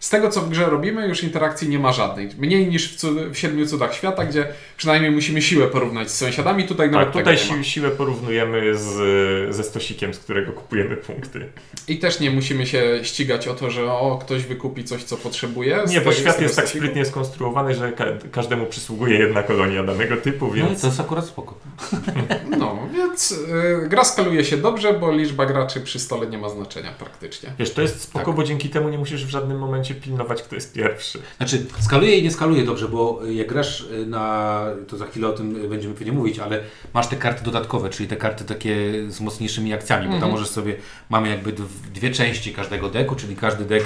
Z 0.00 0.10
tego, 0.10 0.28
co 0.30 0.40
w 0.40 0.48
grze 0.50 0.64
robimy, 0.70 1.08
już 1.08 1.22
interakcji 1.22 1.68
nie 1.68 1.78
ma 1.78 1.92
żadnej. 1.92 2.28
Mniej 2.38 2.66
niż 2.66 2.92
w, 2.92 2.96
cud, 2.96 3.18
w 3.18 3.36
Siedmiu 3.38 3.66
Cudach 3.66 3.94
Świata, 3.94 4.24
gdzie 4.24 4.46
przynajmniej 4.76 5.10
musimy 5.10 5.42
siłę 5.42 5.66
porównać 5.66 6.10
z 6.10 6.16
sąsiadami. 6.16 6.64
Tutaj 6.64 6.90
nawet 6.90 7.12
Tak, 7.12 7.16
tutaj 7.16 7.38
si 7.38 7.64
siłę 7.64 7.90
porównujemy 7.90 8.74
z, 8.78 9.54
ze 9.54 9.64
stosikiem, 9.64 10.14
z 10.14 10.18
którego 10.18 10.52
kupujemy 10.52 10.96
punkty. 10.96 11.48
I 11.88 11.98
też 11.98 12.20
nie 12.20 12.30
musimy 12.30 12.66
się 12.66 13.00
ścigać 13.02 13.48
o 13.48 13.54
to, 13.54 13.70
że 13.70 13.92
o, 13.92 14.18
ktoś 14.22 14.42
wykupi 14.44 14.84
coś, 14.84 15.04
co 15.04 15.16
potrzebuje. 15.16 15.84
Nie, 15.88 16.00
bo 16.00 16.12
świat 16.12 16.40
jest 16.40 16.56
tak 16.56 16.64
stosiku. 16.64 16.84
sprytnie 16.84 17.04
skonstruowany, 17.04 17.74
że 17.74 17.92
ka 17.92 18.04
każdemu 18.32 18.66
przysługuje 18.66 19.18
jedna 19.18 19.42
kolonia 19.42 19.82
danego 19.82 20.16
typu, 20.16 20.46
No 20.48 20.56
i 20.56 20.60
więc... 20.60 20.80
to 20.80 20.86
jest 20.86 21.00
akurat 21.00 21.26
spoko. 21.26 21.54
No, 22.58 22.78
więc 22.92 23.32
y, 23.32 23.88
gra 23.88 24.04
skaluje 24.04 24.44
się 24.44 24.56
dobrze, 24.56 24.92
bo 24.94 25.12
liczba 25.12 25.46
graczy 25.46 25.80
przy 25.80 25.98
stole 25.98 26.26
nie 26.26 26.38
ma 26.38 26.48
znaczenia 26.48 26.90
praktycznie. 26.98 27.52
Wiesz, 27.58 27.72
to 27.72 27.82
jest 27.82 28.00
spoko, 28.00 28.26
Tak. 28.26 28.34
bo 28.34 28.42
dzięki 28.44 28.68
temu 28.68 28.88
nie 28.88 28.98
musisz 28.98 29.26
w 29.26 29.28
żadnym 29.30 29.58
momencie 29.58 29.89
pilnować, 29.94 30.42
kto 30.42 30.54
jest 30.54 30.72
pierwszy. 30.72 31.18
Znaczy, 31.36 31.66
skaluje 31.80 32.18
i 32.18 32.22
nie 32.22 32.30
skaluje 32.30 32.64
dobrze, 32.64 32.88
bo 32.88 33.20
jak 33.30 33.48
grasz 33.48 33.80
y, 33.80 34.06
na, 34.06 34.64
to 34.88 34.96
za 34.96 35.06
chwilę 35.06 35.28
o 35.28 35.32
tym 35.32 35.68
będziemy 35.68 35.94
pewnie 35.94 36.12
mówić, 36.12 36.38
ale 36.38 36.60
masz 36.94 37.06
te 37.08 37.16
karty 37.16 37.44
dodatkowe, 37.44 37.90
czyli 37.90 38.08
te 38.08 38.16
karty 38.16 38.44
takie 38.44 38.76
z 39.08 39.20
mocniejszymi 39.20 39.72
akcjami, 39.74 40.02
bo 40.04 40.08
tam 40.12 40.14
Mhm. 40.14 40.32
możesz 40.32 40.48
sobie, 40.48 40.76
mamy 41.10 41.28
jakby 41.28 41.52
dw- 41.52 41.90
dwie 41.94 42.10
części 42.10 42.52
każdego 42.54 42.88
deku, 42.88 43.14
czyli 43.16 43.36
każdy 43.36 43.64
dek 43.64 43.84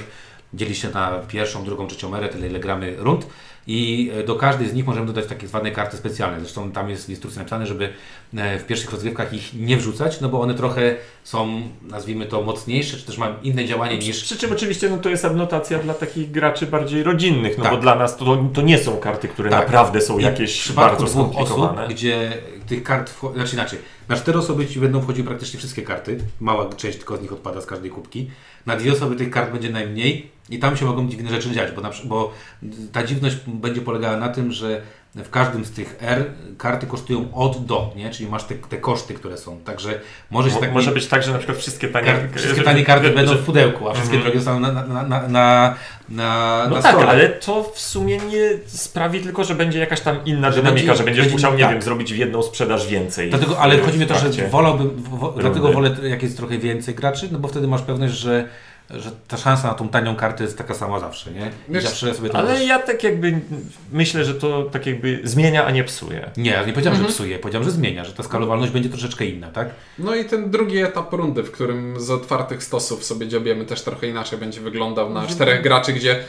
dzieli 0.54 0.74
się 0.74 0.90
na 0.90 1.10
pierwszą, 1.28 1.64
drugą, 1.64 1.86
trzecią 1.86 2.16
erę, 2.16 2.28
tyle 2.28 2.46
ile 2.48 2.60
gramy 2.60 2.94
rund 2.98 3.26
i 3.66 4.10
e, 4.14 4.24
do 4.24 4.34
każdej 4.34 4.68
z 4.68 4.72
nich 4.74 4.86
możemy 4.86 5.06
dodać 5.06 5.26
takie 5.26 5.46
zwane 5.48 5.70
karty 5.70 5.96
specjalne. 5.96 6.40
Zresztą 6.40 6.72
tam 6.72 6.90
jest 6.90 7.06
w 7.06 7.10
instrukcji 7.10 7.38
napisane, 7.38 7.66
żeby 7.66 7.88
e, 8.36 8.58
w 8.58 8.66
pierwszych 8.66 8.90
rozgrywkach 8.92 9.32
ich 9.32 9.54
nie 9.54 9.76
wrzucać, 9.76 10.20
no 10.20 10.28
bo 10.28 10.40
one 10.40 10.54
trochę 10.54 10.96
są, 11.24 11.62
nazwijmy 11.82 12.26
to, 12.26 12.42
mocniejsze, 12.42 12.96
czy 12.96 13.06
też 13.06 13.18
mają 13.18 13.34
inne 13.42 13.64
działanie 13.64 13.98
niż 13.98 14.22
przy 14.24 14.36
czym 14.38 14.52
oczywiście 14.52 14.90
no, 14.90 14.96
to 14.98 15.08
jest 15.08 15.24
adnotacja 15.24 15.78
dla 15.78 15.94
takich 15.94 16.30
graczy 16.30 16.66
bardziej 16.66 17.02
rodzinnych, 17.02 17.58
no 17.58 17.64
Tak. 17.64 17.72
bo 17.72 17.78
dla 17.80 17.94
nas 17.94 18.16
to, 18.16 18.44
to 18.54 18.62
nie 18.62 18.78
są 18.78 18.96
karty, 18.96 19.28
które 19.28 19.50
Tak. 19.50 19.60
naprawdę 19.60 20.00
są 20.00 20.18
I 20.18 20.22
jakieś 20.22 20.72
bardzo 20.72 21.06
skomplikowane. 21.08 21.82
osób, 21.84 21.94
gdzie 21.94 22.32
tych 22.66 22.82
kart, 22.82 23.10
wcho- 23.20 23.34
znaczy 23.34 23.54
inaczej, 23.54 23.78
na 24.08 24.16
cztery 24.16 24.38
osoby 24.38 24.66
ci 24.66 24.80
będą 24.80 25.00
wchodziły 25.02 25.26
praktycznie 25.26 25.58
wszystkie 25.58 25.82
karty, 25.82 26.18
mała 26.40 26.68
część 26.74 26.98
tylko 26.98 27.16
z 27.16 27.20
nich 27.22 27.32
odpada 27.32 27.60
z 27.60 27.66
każdej 27.66 27.90
kubki, 27.90 28.30
na 28.66 28.76
dwie 28.76 28.92
osoby 28.92 29.16
tych 29.16 29.30
kart 29.30 29.52
będzie 29.52 29.70
najmniej 29.70 30.33
i 30.50 30.58
tam 30.58 30.76
się 30.76 30.84
mogą 30.84 31.08
dziwne 31.08 31.30
rzeczy 31.30 31.50
dziać, 31.50 31.72
bo, 31.72 31.80
na, 31.80 31.90
bo 32.04 32.32
ta 32.92 33.02
dziwność 33.04 33.36
będzie 33.46 33.80
polegała 33.80 34.16
na 34.16 34.28
tym, 34.28 34.52
że 34.52 34.80
w 35.14 35.30
każdym 35.30 35.64
z 35.64 35.70
tych 35.70 35.96
R 36.00 36.24
karty 36.58 36.86
kosztują 36.86 37.34
od 37.34 37.64
do, 37.66 37.92
nie? 37.96 38.10
Czyli 38.10 38.28
masz 38.30 38.44
te, 38.44 38.54
te 38.54 38.76
koszty, 38.76 39.14
które 39.14 39.38
są. 39.38 39.58
Także 39.58 40.00
może 40.30 40.50
się 40.50 40.56
tak 40.60 40.72
Może 40.72 40.90
być 40.92 41.06
tak, 41.06 41.22
że 41.22 41.32
na 41.32 41.38
przykład 41.38 41.58
wszystkie 41.58 41.88
tanie, 41.88 42.06
Kar- 42.06 42.28
wszystkie 42.38 42.62
tanie 42.62 42.84
karty 42.84 43.06
że- 43.08 43.12
będą 43.14 43.32
że- 43.32 43.38
w 43.38 43.44
pudełku, 43.44 43.88
a 43.88 43.92
wszystkie 43.94 44.16
Mhm. 44.16 44.22
drogie 44.22 44.38
zostaną 44.44 44.60
na, 44.60 44.72
na, 44.72 45.02
na, 45.02 45.28
na, 45.28 45.74
na, 46.08 46.66
No 46.70 46.76
na 46.76 46.82
tak, 46.82 46.92
stole. 46.92 47.08
ale 47.08 47.28
to 47.28 47.62
w 47.74 47.80
sumie 47.80 48.16
nie 48.18 48.50
sprawi 48.66 49.20
tylko, 49.20 49.44
że 49.44 49.54
będzie 49.54 49.78
jakaś 49.78 50.00
tam 50.00 50.16
inna 50.24 50.50
Że 50.50 50.56
dynamika, 50.56 50.86
będzie- 50.86 50.98
że 50.98 51.04
będziesz 51.04 51.24
będzie- 51.24 51.36
musiał, 51.36 51.54
nie 51.54 51.62
tak. 51.64 51.72
wiem, 51.72 51.82
zrobić 51.82 52.12
w 52.14 52.16
jedną 52.16 52.42
sprzedaż 52.42 52.86
więcej. 52.86 53.30
Dlatego, 53.30 53.58
ale 53.58 53.78
chodzi 53.78 53.98
mi 53.98 54.04
o 54.04 54.08
to, 54.08 54.14
że 54.32 54.48
wolałbym, 54.48 54.90
wo, 54.96 55.34
dlatego 55.38 55.72
wolę, 55.72 55.96
jak 56.02 56.22
jest 56.22 56.36
trochę 56.36 56.58
więcej 56.58 56.94
graczy, 56.94 57.28
no 57.32 57.38
bo 57.38 57.48
wtedy 57.48 57.68
masz 57.68 57.82
pewność, 57.82 58.14
że, 58.14 58.48
że 58.90 59.10
ta 59.28 59.36
szansa 59.36 59.68
na 59.68 59.74
tą 59.74 59.88
tanią 59.88 60.16
kartę 60.16 60.44
jest 60.44 60.58
taka 60.58 60.74
sama 60.74 61.00
zawsze, 61.00 61.30
nie? 61.32 61.50
Wiesz, 61.68 61.84
zawsze 61.84 62.14
sobie 62.14 62.30
to 62.30 62.38
Ale 62.38 62.50
możesz- 62.52 62.68
ja 62.68 62.78
tak 62.78 63.04
jakby 63.04 63.40
myślę, 63.92 64.24
że 64.24 64.34
to 64.34 64.62
tak 64.62 64.86
jakby 64.86 65.20
zmienia, 65.24 65.64
a 65.66 65.70
nie 65.70 65.84
psuje. 65.84 66.30
Nie, 66.36 66.50
ja 66.50 66.64
nie 66.66 66.72
powiedziałem, 66.72 66.96
Mhm. 66.98 67.06
że 67.12 67.14
psuje, 67.14 67.38
powiedziałem, 67.38 67.64
że 67.64 67.70
zmienia, 67.70 68.04
że 68.04 68.12
ta 68.12 68.22
skalowalność 68.22 68.72
będzie 68.72 68.88
troszeczkę 68.88 69.24
inna, 69.26 69.50
tak? 69.50 69.68
No 69.98 70.14
i 70.14 70.24
ten 70.24 70.50
drugi 70.50 70.78
etap 70.78 71.12
rundy, 71.12 71.42
w 71.42 71.50
którym 71.50 72.00
z 72.00 72.10
otwartych 72.10 72.62
stosów 72.64 73.04
sobie 73.04 73.28
dziobiemy 73.28 73.64
też 73.64 73.82
trochę 73.82 74.06
inaczej 74.06 74.38
będzie 74.38 74.60
wyglądał 74.60 75.10
na 75.10 75.26
czterech 75.26 75.62
graczy, 75.62 75.92
gdzie 75.92 76.24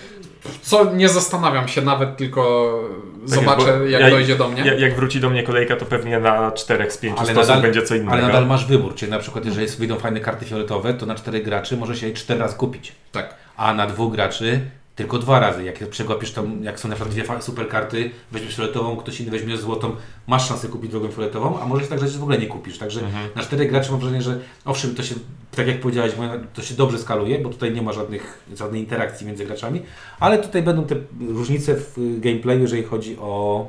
co 0.62 0.94
nie 0.94 1.10
zastanawiam 1.10 1.68
się 1.68 1.82
nawet, 1.82 2.18
tylko 2.18 2.74
Tak 3.20 3.30
zobaczę 3.30 3.80
jest, 3.80 3.92
jak 3.92 4.02
ja- 4.02 4.10
dojdzie 4.10 4.36
do 4.36 4.48
mnie. 4.48 4.64
Jak, 4.78 4.96
wróci 4.96 5.20
do 5.20 5.30
mnie 5.30 5.44
kolejka, 5.44 5.76
to 5.76 5.86
pewnie 5.86 6.20
na 6.20 6.52
czterech 6.52 6.92
z 6.94 6.98
pięciu 6.98 7.26
stosów 7.26 7.62
będzie 7.62 7.82
co 7.82 7.96
innego. 7.96 8.12
Ale 8.12 8.22
nadal 8.22 8.48
masz 8.48 8.66
wybór, 8.66 8.96
czyli 8.96 9.12
na 9.12 9.20
przykład 9.20 9.46
jeżeli 9.46 9.68
wyjdą 9.68 9.96
fajne 9.96 10.20
karty 10.20 10.46
fioletowe, 10.46 10.94
to 10.94 11.06
na 11.06 11.16
czterech 11.16 11.44
graczy 11.44 11.78
może 11.78 11.96
się 11.96 12.08
je 12.08 12.14
cztery 12.14 12.40
razy 12.40 12.56
kupić. 12.56 12.92
Tak. 13.12 13.36
A 13.58 13.74
na 13.74 13.88
dwóch 13.88 14.14
graczy 14.14 14.60
tylko 14.96 15.18
dwa 15.18 15.40
razy. 15.40 15.64
Jak 15.64 15.90
przegapisz 15.90 16.32
tam, 16.32 16.64
jak 16.64 16.80
są 16.80 16.90
na 16.90 16.96
przykład 16.96 17.14
dwie 17.16 17.42
super 17.42 17.68
karty, 17.68 18.12
weźmiesz 18.32 18.56
fioletową, 18.56 18.98
ktoś 18.98 19.22
inny 19.22 19.32
weźmie 19.32 19.58
złotą, 19.58 19.96
masz 20.28 20.48
szansę 20.48 20.68
kupić 20.68 20.92
drugą 20.92 21.08
fioletową, 21.12 21.60
a 21.62 21.66
może 21.66 21.84
się 21.84 21.90
tak, 21.90 22.00
że 22.00 22.08
w 22.20 22.22
ogóle 22.24 22.38
nie 22.38 22.48
kupisz. 22.48 22.78
Także 22.78 23.00
Mhm. 23.02 23.30
na 23.36 23.42
czterech 23.42 23.70
graczy 23.70 23.92
mam 23.92 24.00
wrażenie, 24.00 24.22
że 24.22 24.40
owszem, 24.66 24.96
to 24.96 25.04
się, 25.04 25.16
tak 25.56 25.68
jak 25.68 25.80
powiedziałeś, 25.80 26.12
to 26.54 26.62
się 26.62 26.76
dobrze 26.76 26.98
skaluje, 27.00 27.40
bo 27.40 27.50
tutaj 27.50 27.74
nie 27.74 27.82
ma 27.82 27.94
żadnych, 27.94 28.44
żadnej 28.58 28.82
interakcji 28.82 29.28
między 29.28 29.46
graczami, 29.46 29.82
ale 30.20 30.38
tutaj 30.38 30.62
będą 30.64 30.84
te 30.84 30.96
różnice 31.30 31.76
w 31.76 31.98
y, 31.98 32.20
gameplayu, 32.20 32.62
jeżeli 32.62 32.84
chodzi 32.84 33.18
o, 33.20 33.68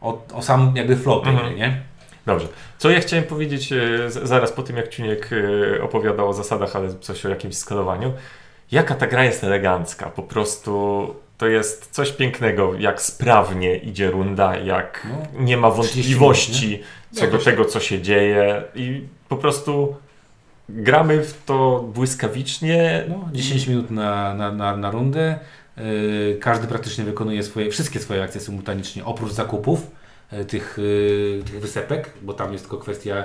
o, 0.00 0.22
o 0.34 0.42
sam 0.42 0.72
jakby 0.76 0.96
flow 0.96 1.22
tej 1.24 1.32
Mhm. 1.32 1.48
gry, 1.48 1.58
nie? 1.60 1.82
Dobrze. 2.26 2.48
Co 2.78 2.90
ja 2.90 3.00
chciałem 3.00 3.24
powiedzieć 3.24 3.72
e, 3.72 4.10
zaraz 4.10 4.52
po 4.52 4.62
tym, 4.62 4.76
jak 4.76 4.88
Ciuniek 4.88 5.30
e, 5.78 5.82
opowiadał 5.82 6.28
o 6.28 6.32
zasadach, 6.32 6.76
ale 6.76 6.94
coś 7.00 7.26
o 7.26 7.28
jakimś 7.28 7.56
skalowaniu. 7.56 8.12
Jaka 8.70 8.94
ta 8.94 9.06
gra 9.06 9.24
jest 9.24 9.44
elegancka. 9.44 10.06
Po 10.06 10.22
prostu 10.22 11.14
to 11.38 11.46
jest 11.46 11.90
coś 11.90 12.12
pięknego, 12.12 12.74
jak 12.78 13.02
sprawnie 13.02 13.76
idzie 13.76 14.10
runda, 14.10 14.56
jak 14.56 15.06
No, 15.10 15.40
nie 15.40 15.56
ma 15.56 15.70
30 15.70 15.94
wątpliwości 15.94 16.82
co 17.12 17.26
do 17.26 17.38
tego, 17.38 17.64
co 17.64 17.80
się 17.80 18.02
dzieje 18.02 18.62
i 18.74 19.02
po 19.28 19.36
prostu 19.36 19.96
gramy 20.68 21.24
w 21.24 21.44
to 21.44 21.84
błyskawicznie. 21.94 23.04
No, 23.08 23.28
10 23.32 23.66
minut 23.66 23.90
na, 23.90 24.34
na, 24.34 24.52
na, 24.52 24.76
na 24.76 24.90
rundę. 24.90 25.38
Yy, 25.76 26.38
każdy 26.40 26.66
praktycznie 26.66 27.04
wykonuje 27.04 27.42
swoje, 27.42 27.70
wszystkie 27.70 28.00
swoje 28.00 28.22
akcje 28.22 28.40
symultanicznie, 28.40 29.04
oprócz 29.04 29.32
zakupów 29.32 29.90
yy, 30.32 30.44
tych, 30.44 30.78
yy, 30.78 31.42
tych 31.44 31.60
wysepek, 31.60 32.12
bo 32.22 32.32
tam 32.34 32.52
jest 32.52 32.64
tylko 32.64 32.78
kwestia 32.78 33.24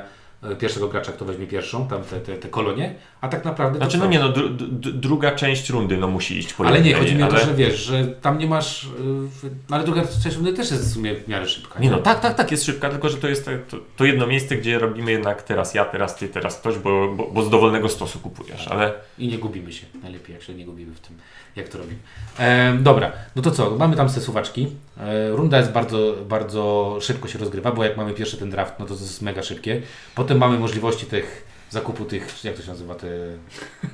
pierwszego 0.60 0.88
gracza, 0.88 1.12
kto 1.12 1.26
weźmie 1.26 1.48
pierwszą, 1.48 1.88
tam 1.88 2.04
te, 2.04 2.20
te, 2.20 2.36
te 2.36 2.50
kolonie, 2.50 2.96
a 3.22 3.28
tak 3.28 3.46
naprawdę... 3.46 3.78
Znaczy, 3.78 3.98
no 3.98 4.06
nie, 4.06 4.20
no, 4.20 4.30
dru, 4.30 4.50
druga 4.94 5.32
część 5.32 5.70
rundy 5.70 5.98
no, 5.98 6.08
musi 6.08 6.38
iść 6.38 6.54
po 6.54 6.66
Ale 6.66 6.82
nie, 6.82 6.94
chodzi 6.94 7.16
mi 7.16 7.24
o 7.24 7.28
to, 7.28 7.36
ale- 7.36 7.46
że 7.46 7.54
wiesz, 7.54 7.80
że 7.80 8.08
tam 8.08 8.38
nie 8.38 8.48
masz... 8.48 8.88
W- 8.88 9.50
ale 9.70 9.84
druga 9.84 10.02
część 10.24 10.36
rundy 10.36 10.54
też 10.54 10.72
jest 10.72 10.90
w 10.90 10.94
sumie 10.94 11.16
w 11.16 11.28
miarę 11.28 11.48
szybka. 11.48 11.80
Nie 11.80 11.90
no, 11.90 11.98
tak, 11.98 12.20
tak, 12.20 12.36
tak, 12.36 12.52
jest 12.52 12.66
szybka, 12.66 12.90
tylko 12.90 13.10
że 13.10 13.18
to 13.18 13.28
jest 13.28 13.50
to, 13.70 13.78
to 13.98 14.06
jedno 14.06 14.28
miejsce, 14.28 14.56
gdzie 14.56 14.80
robimy 14.80 15.12
jednak 15.12 15.44
teraz 15.44 15.74
ja, 15.74 15.86
teraz 15.86 16.16
ty, 16.16 16.28
teraz 16.28 16.60
ktoś, 16.60 16.78
bo, 16.78 17.14
bo, 17.16 17.28
bo 17.32 17.44
z 17.44 17.50
dowolnego 17.50 17.90
stosu 17.90 18.20
kupujesz, 18.20 18.68
ale 18.68 18.94
I 19.18 19.28
nie 19.28 19.38
gubimy 19.38 19.74
się. 19.74 19.86
Najlepiej, 20.04 20.34
jak 20.34 20.44
się 20.44 20.54
nie 20.54 20.66
gubimy 20.66 20.96
w 20.96 21.00
tym, 21.00 21.18
jak 21.56 21.68
to 21.70 21.78
robimy. 21.78 22.00
E, 22.40 22.74
dobra, 22.80 23.12
no 23.36 23.42
to 23.42 23.52
co? 23.52 23.72
Mamy 23.72 23.96
tam 23.96 24.10
te 24.10 24.22
suwaczki. 24.22 24.68
E, 24.98 25.30
runda 25.30 25.58
jest 25.58 25.72
bardzo, 25.72 26.16
bardzo 26.30 26.98
szybko 27.02 27.28
się 27.28 27.40
rozgrywa, 27.40 27.72
bo 27.72 27.84
jak 27.84 27.98
mamy 27.98 28.14
pierwszy 28.14 28.38
ten 28.38 28.50
draft, 28.50 28.80
no 28.80 28.86
to 28.86 28.94
jest 28.94 29.22
mega 29.22 29.44
szybkie. 29.44 29.82
Potem 30.16 30.38
mamy 30.38 30.60
możliwości 30.60 31.06
tych 31.06 31.54
zakupu 31.70 32.06
tych, 32.06 32.44
jak 32.44 32.56
to 32.56 32.62
się 32.62 32.68
nazywa, 32.68 32.96
te 32.96 33.08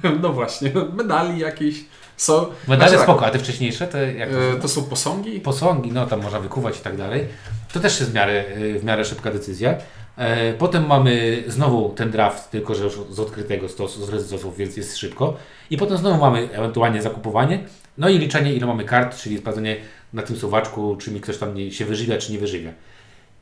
No 0.22 0.34
właśnie, 0.34 0.72
medali 0.94 1.40
jakieś 1.40 1.86
są. 2.18 2.46
medale 2.68 2.90
Znaczy 2.90 2.94
tak, 2.94 3.04
spoko, 3.04 3.26
a 3.26 3.30
te 3.30 3.40
wcześniejsze, 3.40 3.88
te 3.88 4.14
jak 4.14 4.30
to, 4.30 4.44
e, 4.44 4.56
to 4.56 4.68
są 4.68 4.84
posągi? 4.84 5.40
posągi, 5.40 5.92
no 5.92 6.06
tam 6.06 6.22
można 6.22 6.40
wykuwać 6.40 6.78
i 6.78 6.82
tak 6.82 6.98
dalej. 6.98 7.28
To 7.74 7.80
też 7.80 8.00
jest 8.00 8.12
w 8.12 8.16
miarę, 8.16 8.44
y, 8.58 8.80
w 8.80 8.84
miarę 8.84 9.06
szybka 9.06 9.32
decyzja. 9.32 9.76
E, 10.18 10.54
Potem 10.54 10.88
mamy 10.88 11.44
znowu 11.48 11.90
ten 11.90 12.12
draft, 12.12 12.52
tylko 12.52 12.76
że 12.76 12.84
już 12.84 12.94
z 13.10 13.20
odkrytego 13.20 13.70
stosu, 13.70 14.06
z 14.06 14.10
rezydentów, 14.10 14.58
więc 14.58 14.78
jest 14.78 14.98
szybko. 14.98 15.38
I 15.70 15.78
potem 15.78 15.98
znowu 15.98 16.18
mamy 16.18 16.50
ewentualnie 16.52 17.02
zakupowanie, 17.02 17.60
no 17.98 18.10
i 18.10 18.18
liczenie 18.18 18.54
ile 18.54 18.68
mamy 18.68 18.84
kart, 18.84 19.18
czyli 19.18 19.38
sprawdzenie 19.38 19.78
na 20.14 20.22
tym 20.22 20.36
suwaczku, 20.38 20.96
czy 21.00 21.12
mi 21.12 21.22
ktoś 21.22 21.38
tam 21.38 21.56
nie, 21.56 21.72
się 21.72 21.86
wyżywia, 21.86 22.18
czy 22.18 22.32
nie 22.32 22.40
wyżywia. 22.40 22.72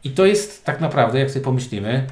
I 0.04 0.10
to 0.12 0.26
jest 0.26 0.66
tak 0.66 0.82
naprawdę, 0.82 1.20
jak 1.20 1.32
sobie 1.32 1.46
pomyślimy, 1.46 2.08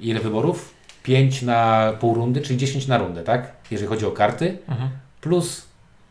ile 0.00 0.20
wyborów? 0.20 0.74
5 1.02 1.42
na 1.42 1.92
pół 2.00 2.14
rundy, 2.14 2.40
czyli 2.40 2.58
10 2.58 2.86
na 2.86 2.98
rundę, 2.98 3.22
tak? 3.22 3.52
Jeżeli 3.70 3.88
chodzi 3.88 4.06
o 4.06 4.10
karty, 4.10 4.58
plus 5.20 5.66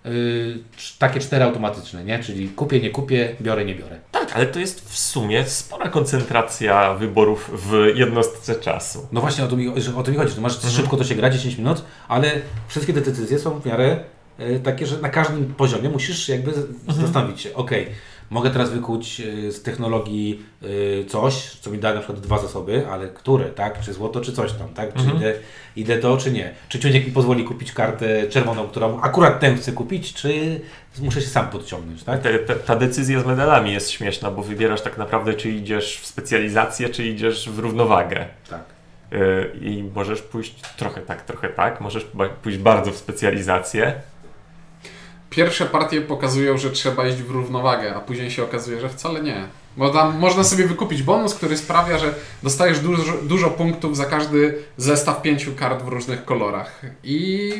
y, 0.05 0.57
takie 0.99 1.19
cztery 1.19 1.43
automatyczne, 1.43 2.03
nie? 2.03 2.19
Czyli 2.23 2.49
kupię, 2.49 2.79
nie 2.79 2.89
kupię, 2.89 3.35
biorę, 3.41 3.65
nie 3.65 3.75
biorę. 3.75 3.99
tak, 4.11 4.31
ale 4.35 4.45
to 4.45 4.59
jest 4.59 4.89
w 4.89 4.97
sumie 4.97 5.45
spora 5.47 5.89
koncentracja 5.89 6.93
wyborów 6.93 7.51
w 7.69 7.87
jednostce 7.95 8.55
czasu. 8.55 9.07
No 9.11 9.21
właśnie 9.21 9.43
o 9.43 9.47
to 9.47 9.57
mi, 9.57 9.67
o 9.95 10.03
to 10.03 10.11
mi 10.11 10.17
chodzi, 10.17 10.35
że 10.35 10.41
masz 10.41 10.55
Mhm. 10.55 10.73
szybko 10.73 10.97
to 10.97 11.03
się 11.03 11.15
gra, 11.15 11.29
10 11.29 11.57
minut, 11.57 11.83
ale 12.07 12.31
wszystkie 12.67 12.93
te 12.93 13.01
decyzje 13.01 13.39
są 13.39 13.59
w 13.59 13.65
miarę 13.65 13.99
takie, 14.63 14.85
że 14.87 14.97
na 15.01 15.09
każdym 15.09 15.45
poziomie 15.53 15.89
musisz 15.89 16.29
jakby 16.29 16.51
Mhm. 16.51 16.73
zastanowić 17.01 17.41
się, 17.41 17.53
ok, 17.53 17.71
mogę 18.29 18.49
teraz 18.49 18.69
wykuć 18.69 19.21
e, 19.21 19.51
z 19.51 19.61
technologii 19.63 20.45
e, 21.01 21.05
coś, 21.05 21.33
co 21.61 21.71
mi 21.71 21.77
da 21.77 21.93
na 21.93 21.99
przykład 21.99 22.19
dwa 22.19 22.37
zasoby, 22.37 22.87
ale 22.87 23.07
które, 23.07 23.45
tak? 23.45 23.81
Czy 23.81 23.93
złoto, 23.93 24.21
czy 24.21 24.33
coś 24.33 24.53
tam, 24.53 24.69
tak? 24.69 24.93
Czy 24.93 24.99
Mhm. 24.99 25.17
idę, 25.17 25.33
idę 25.75 25.97
to, 25.97 26.17
czy 26.17 26.31
nie? 26.31 26.53
Czy 26.69 26.79
ciuniek 26.79 27.05
mi 27.05 27.11
pozwoli 27.11 27.43
kupić 27.43 27.71
kartę 27.71 28.27
czerwoną, 28.27 28.67
którą 28.67 29.01
akurat 29.01 29.39
tę 29.39 29.55
chcę 29.55 29.71
kupić, 29.71 30.13
czy 30.13 30.61
muszę 31.01 31.21
się 31.21 31.27
sam 31.27 31.47
podciągnąć, 31.49 32.03
tak? 32.03 32.21
Te, 32.21 32.39
ta 32.39 32.75
decyzja 32.75 33.19
z 33.19 33.25
medalami 33.25 33.73
jest 33.73 33.91
śmieszna, 33.91 34.31
bo 34.31 34.43
wybierasz 34.43 34.81
tak 34.81 34.97
naprawdę, 34.97 35.33
czy 35.33 35.49
idziesz 35.49 35.99
w 35.99 36.05
specjalizację, 36.05 36.89
czy 36.89 37.07
idziesz 37.07 37.49
w 37.49 37.59
równowagę. 37.59 38.25
Tak. 38.49 38.63
I 39.61 39.83
możesz 39.95 40.21
pójść 40.21 40.55
trochę 40.77 41.01
tak, 41.01 41.21
trochę 41.21 41.49
tak, 41.49 41.81
możesz 41.81 42.07
pójść 42.43 42.57
bardzo 42.57 42.91
w 42.91 42.97
specjalizację. 42.97 43.93
Pierwsze 45.35 45.65
partie 45.65 46.01
pokazują, 46.01 46.57
że 46.57 46.71
trzeba 46.71 47.07
iść 47.07 47.17
w 47.17 47.31
równowagę, 47.31 47.95
a 47.95 47.99
później 47.99 48.31
się 48.31 48.43
okazuje, 48.43 48.79
że 48.79 48.89
wcale 48.89 49.23
nie. 49.23 49.45
Bo 49.77 49.89
tam 49.89 50.19
można 50.19 50.43
sobie 50.43 50.67
wykupić 50.67 51.03
bonus, 51.03 51.35
który 51.35 51.57
sprawia, 51.57 51.97
że 51.97 52.13
dostajesz 52.43 52.79
dużo, 52.79 53.13
dużo 53.23 53.49
punktów 53.49 53.97
za 53.97 54.05
każdy 54.05 54.57
zestaw 54.77 55.21
pięciu 55.21 55.55
kart 55.55 55.83
w 55.83 55.87
różnych 55.87 56.25
kolorach. 56.25 56.81
I 57.03 57.53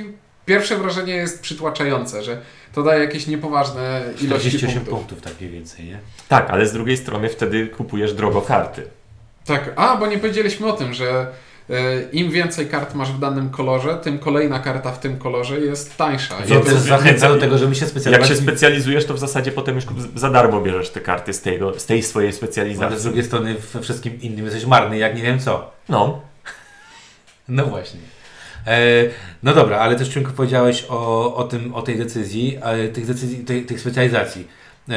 pierwsze 0.46 0.78
wrażenie 0.78 1.14
jest 1.14 1.42
przytłaczające, 1.42 2.24
że 2.24 2.42
to 2.74 2.84
daje 2.84 3.04
jakieś 3.04 3.28
niepoważne 3.28 4.02
ilości 4.22 4.50
48 4.50 4.70
punktów. 4.70 5.00
punktów, 5.00 5.22
tak 5.22 5.42
mniej 5.42 5.54
więcej, 5.54 5.86
nie? 5.86 6.00
Tak, 6.30 6.50
ale 6.50 6.66
z 6.68 6.74
drugiej 6.74 6.98
strony 6.98 7.30
wtedy 7.30 7.68
kupujesz 7.68 8.14
drogo 8.14 8.42
karty. 8.42 8.84
Tak, 9.46 9.72
a 9.76 9.98
bo 9.98 10.08
nie 10.08 10.18
powiedzieliśmy 10.18 10.68
o 10.68 10.74
tym, 10.74 10.94
że 10.94 11.28
im 12.12 12.32
więcej 12.32 12.68
kart 12.68 12.96
masz 12.96 13.12
w 13.12 13.20
danym 13.20 13.50
kolorze, 13.50 13.96
tym 13.96 14.20
kolejna 14.20 14.60
karta 14.60 14.92
w 14.92 15.00
tym 15.00 15.18
kolorze 15.18 15.60
jest 15.60 15.98
tańsza. 15.98 16.36
Co 16.66 16.80
zachęca 16.80 17.30
do 17.30 17.40
tego, 17.40 17.58
żeby 17.58 17.76
się 17.76 17.82
Jak 17.82 17.90
specjalizować. 17.90 18.30
się 18.30 18.36
specjalizujesz, 18.36 19.06
to 19.06 19.14
w 19.14 19.20
zasadzie 19.20 19.52
potem 19.52 19.76
już 19.76 19.86
za 20.16 20.30
darmo 20.30 20.62
bierzesz 20.62 20.90
te 20.90 21.02
karty 21.02 21.34
z, 21.34 21.42
tego, 21.42 21.80
z 21.80 21.86
tej 21.86 22.04
swojej 22.04 22.28
Ale 22.28 22.34
z 22.34 22.38
specjalizacji. 22.38 23.04
drugiej 23.04 23.24
strony 23.24 23.56
we 23.74 23.82
wszystkim 23.82 24.22
innym 24.22 24.46
jesteś 24.46 24.66
marny, 24.66 24.98
jak 24.98 25.16
nie 25.16 25.22
wiem 25.22 25.40
co. 25.40 25.72
No, 25.90 26.22
No 27.48 27.66
właśnie. 27.66 28.00
E, 28.68 28.80
no 29.44 29.54
dobra, 29.54 29.78
ale 29.80 29.96
też 29.96 30.10
Ciunku 30.10 30.32
powiedziałeś 30.32 30.86
o, 30.90 31.36
o, 31.36 31.44
tym, 31.44 31.76
o 31.76 31.82
tej 31.82 31.98
decyzji, 31.98 32.58
e, 32.62 32.88
tych, 32.88 33.06
decyzji 33.06 33.38
tej, 33.38 33.66
tych 33.66 33.80
specjalizacji. 33.80 34.48
E, 34.90 34.94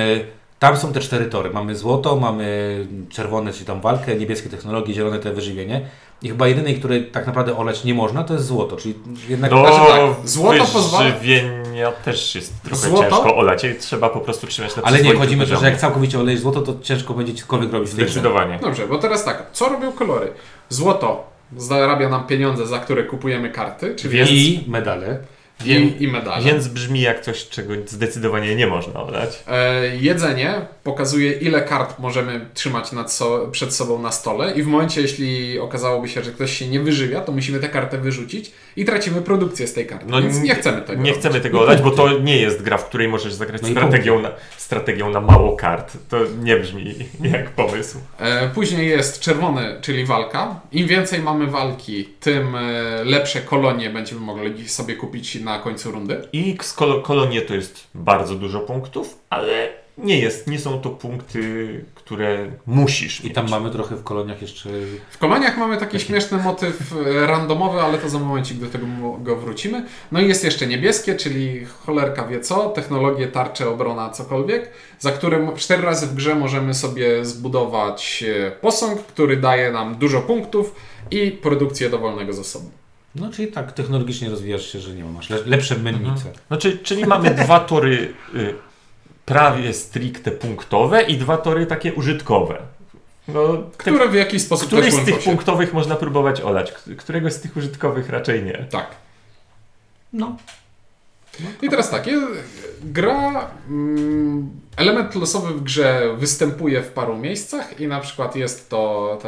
tam 0.59 0.77
są 0.77 0.93
te 0.93 1.01
cztery 1.01 1.27
tory. 1.27 1.51
Mamy 1.51 1.77
złoto, 1.77 2.17
mamy 2.17 2.87
czerwone, 3.11 3.53
czyli 3.53 3.65
tam 3.65 3.81
walkę, 3.81 4.17
niebieskie 4.17 4.49
technologie, 4.49 4.95
zielone 4.95 5.19
te 5.19 5.33
wyżywienie. 5.33 5.81
I 6.23 6.29
chyba 6.29 6.49
jedynej, 6.49 6.79
której 6.79 7.07
tak 7.07 7.27
naprawdę 7.27 7.57
olać 7.57 7.85
nie 7.85 7.95
można, 7.95 8.25
to 8.25 8.35
jest 8.35 8.47
złoto, 8.47 8.77
czyli 8.77 8.95
jednak... 9.29 9.51
do 9.51 9.61
Znaczy 9.61 9.77
tak, 9.93 10.29
złoto 10.29 10.65
pozwala- 10.65 11.13
wyżywienia 11.13 11.93
też 11.93 12.35
jest 12.35 12.63
trochę 12.63 12.89
Złoto? 12.89 13.11
ciężko 13.11 13.37
olać 13.37 13.65
i 13.65 13.75
trzeba 13.75 14.09
po 14.09 14.21
prostu 14.21 14.47
trzymać 14.47 14.77
na 14.77 14.83
Ale 14.83 15.03
nie, 15.03 15.15
chodzi 15.15 15.37
mi 15.37 15.43
o 15.43 15.47
to, 15.47 15.57
że 15.57 15.67
jak 15.71 15.79
całkowicie 15.81 16.21
olejesz 16.21 16.41
złoto, 16.41 16.63
to 16.63 16.75
ciężko 16.83 17.15
będzie 17.15 17.35
cokolwiek 17.35 17.73
robić. 17.73 17.89
Zdecydowanie. 17.89 18.59
Dobrze, 18.63 18.87
bo 18.89 18.99
teraz 18.99 19.25
tak, 19.25 19.47
co 19.53 19.69
robią 19.69 19.93
kolory? 19.93 20.33
Złoto 20.69 21.31
zarabia 21.57 22.09
nam 22.09 22.27
pieniądze, 22.27 22.67
za 22.67 22.79
które 22.79 23.03
kupujemy 23.05 23.51
karty, 23.51 23.95
czyli 23.95 24.15
Więc- 24.15 24.31
I 24.31 24.65
medale. 24.69 25.19
I, 25.65 26.03
i 26.05 26.09
medale. 26.09 26.45
Więc 26.45 26.69
brzmi 26.69 27.01
jak 27.01 27.21
coś, 27.21 27.49
czego 27.49 27.75
zdecydowanie 27.87 28.57
nie 28.57 28.67
można 28.67 29.03
olać. 29.03 29.43
E, 29.49 29.97
jedzenie 29.97 30.55
pokazuje, 30.85 31.33
ile 31.33 31.63
kart 31.63 31.99
możemy 31.99 32.47
trzymać 32.55 32.93
nad 32.93 33.13
so, 33.13 33.49
przed 33.53 33.75
sobą 33.75 34.03
na 34.03 34.13
stole, 34.13 34.53
i 34.55 34.63
w 34.63 34.67
momencie, 34.67 35.01
jeśli 35.01 35.59
okazałoby 35.59 36.09
się, 36.09 36.23
że 36.23 36.31
ktoś 36.33 36.59
się 36.59 36.69
nie 36.69 36.81
wyżywia, 36.81 37.21
to 37.21 37.33
musimy 37.33 37.61
tę 37.61 37.69
kartę 37.69 37.99
wyrzucić 37.99 38.53
i 38.77 38.85
tracimy 38.85 39.23
produkcję 39.23 39.67
z 39.67 39.73
tej 39.73 39.87
karty. 39.87 40.05
No 40.09 40.23
Więc 40.23 40.41
nie- 40.41 40.55
chcemy 40.55 40.83
tego. 40.83 41.03
Nie 41.03 41.11
robić. 41.11 41.21
chcemy 41.21 41.41
tego 41.41 41.61
olać, 41.61 41.83
bo 41.83 41.91
to 41.91 42.19
nie 42.19 42.37
jest 42.39 42.63
gra, 42.63 42.77
w 42.79 42.89
której 42.89 43.09
możesz 43.09 43.33
zagrać 43.35 43.63
No 43.63 43.69
strategią, 43.69 44.21
na, 44.21 44.31
strategią 44.57 45.11
na 45.11 45.21
mało 45.21 45.57
kart. 45.57 45.93
To 46.09 46.17
nie 46.43 46.57
brzmi 46.57 46.95
jak 47.33 47.51
pomysł. 47.51 47.99
E, 48.19 48.49
później 48.49 48.89
jest 48.89 49.21
czerwony, 49.21 49.77
czyli 49.81 50.05
walka. 50.07 50.61
Im 50.73 50.87
więcej 50.87 51.21
mamy 51.21 51.47
walki, 51.47 52.05
tym 52.21 52.57
e, 52.57 52.61
lepsze 53.05 53.41
kolonie 53.41 53.91
będziemy 53.91 54.21
mogli 54.21 54.69
sobie 54.69 54.95
kupić 54.97 55.37
na 55.47 55.59
końcu 55.59 55.91
rundy. 55.91 56.29
I 56.33 56.59
z 56.63 56.73
kol- 56.73 57.03
kolonie 57.03 57.43
to 57.43 57.55
jest 57.55 57.87
bardzo 57.95 58.35
dużo 58.35 58.61
punktów, 58.61 59.19
ale 59.31 59.69
nie 59.99 60.19
jest, 60.19 60.47
nie 60.47 60.59
są 60.59 60.81
to 60.81 60.91
punkty, 60.91 61.41
które 61.95 62.51
musisz 62.67 63.21
I 63.21 63.25
mieć. 63.25 63.35
tam 63.35 63.49
mamy 63.51 63.71
trochę 63.71 63.97
w 63.97 64.03
koloniach 64.05 64.43
jeszcze... 64.43 64.71
W 65.11 65.19
koloniach 65.19 65.59
mamy 65.59 65.77
taki 65.77 66.01
śmieszny 66.01 66.39
motyw 66.39 66.95
e, 67.07 67.27
randomowy, 67.27 67.81
ale 67.81 67.99
to 67.99 68.09
za 68.09 68.19
momencik 68.19 68.59
do 68.59 68.67
tego 68.67 68.87
go 69.19 69.37
wrócimy. 69.37 69.87
No 70.13 70.21
i 70.21 70.29
jest 70.29 70.45
jeszcze 70.45 70.67
niebieskie, 70.67 71.15
czyli 71.15 71.65
cholerka 71.65 72.27
wie 72.27 72.41
co, 72.41 72.69
technologie, 72.71 73.27
tarcze, 73.29 73.69
obrona, 73.71 74.11
cokolwiek, 74.11 74.71
za 74.99 75.13
którym 75.13 75.57
cztery 75.57 75.83
razy 75.83 76.07
w 76.07 76.15
grze 76.15 76.35
możemy 76.35 76.75
sobie 76.75 77.25
zbudować 77.25 78.25
e, 78.47 78.51
posąg, 78.51 79.01
który 79.01 79.37
daje 79.37 79.73
nam 79.73 79.95
dużo 79.95 80.21
punktów 80.21 80.75
i 81.11 81.31
produkcję 81.31 81.91
dowolnego 81.91 82.33
zasobu. 82.33 82.71
No 83.21 83.31
czyli 83.31 83.53
tak, 83.53 83.73
technologicznie 83.73 84.31
rozwijasz 84.31 84.67
się, 84.73 84.79
że 84.81 84.95
nie 84.95 85.05
ma, 85.05 85.11
masz 85.11 85.31
le 85.31 85.39
lepsze 85.47 85.77
mennice. 85.79 86.33
Znaczy, 86.49 86.79
czyli 86.79 87.07
mamy 87.07 87.31
dwa 87.45 87.61
tory 87.61 88.15
y, 88.35 88.55
prawie 89.25 89.73
stricte 89.75 90.31
punktowe 90.31 91.03
i 91.03 91.17
dwa 91.19 91.37
tory 91.37 91.67
takie 91.67 91.95
użytkowe. 91.95 92.59
No, 93.29 93.57
te, 93.57 93.69
Które 93.77 94.09
w 94.09 94.15
jakiś 94.15 94.43
sposób 94.43 94.67
któryś 94.67 94.95
też 94.95 95.03
z 95.03 95.07
tych 95.07 95.21
się. 95.23 95.31
punktowych 95.31 95.73
można 95.73 95.97
próbować 95.97 96.41
olać, 96.41 96.73
k- 96.73 96.81
któregoś 96.97 97.33
z 97.33 97.41
tych 97.41 97.57
użytkowych 97.57 98.09
raczej 98.09 98.43
nie. 98.43 98.65
Tak. 98.71 98.87
No. 100.13 100.37
I 101.63 101.69
teraz 101.69 101.91
tak, 101.91 102.05
gra, 102.85 103.51
mm, 103.69 104.51
element 104.77 105.15
losowy 105.15 105.55
w 105.55 105.63
grze 105.63 106.15
występuje 106.19 106.83
w 106.83 106.89
paru 106.89 107.17
miejscach 107.17 107.81
i 107.81 107.87
na 107.87 108.01
przykład 108.01 108.37
jest 108.37 108.69
to 108.69 109.19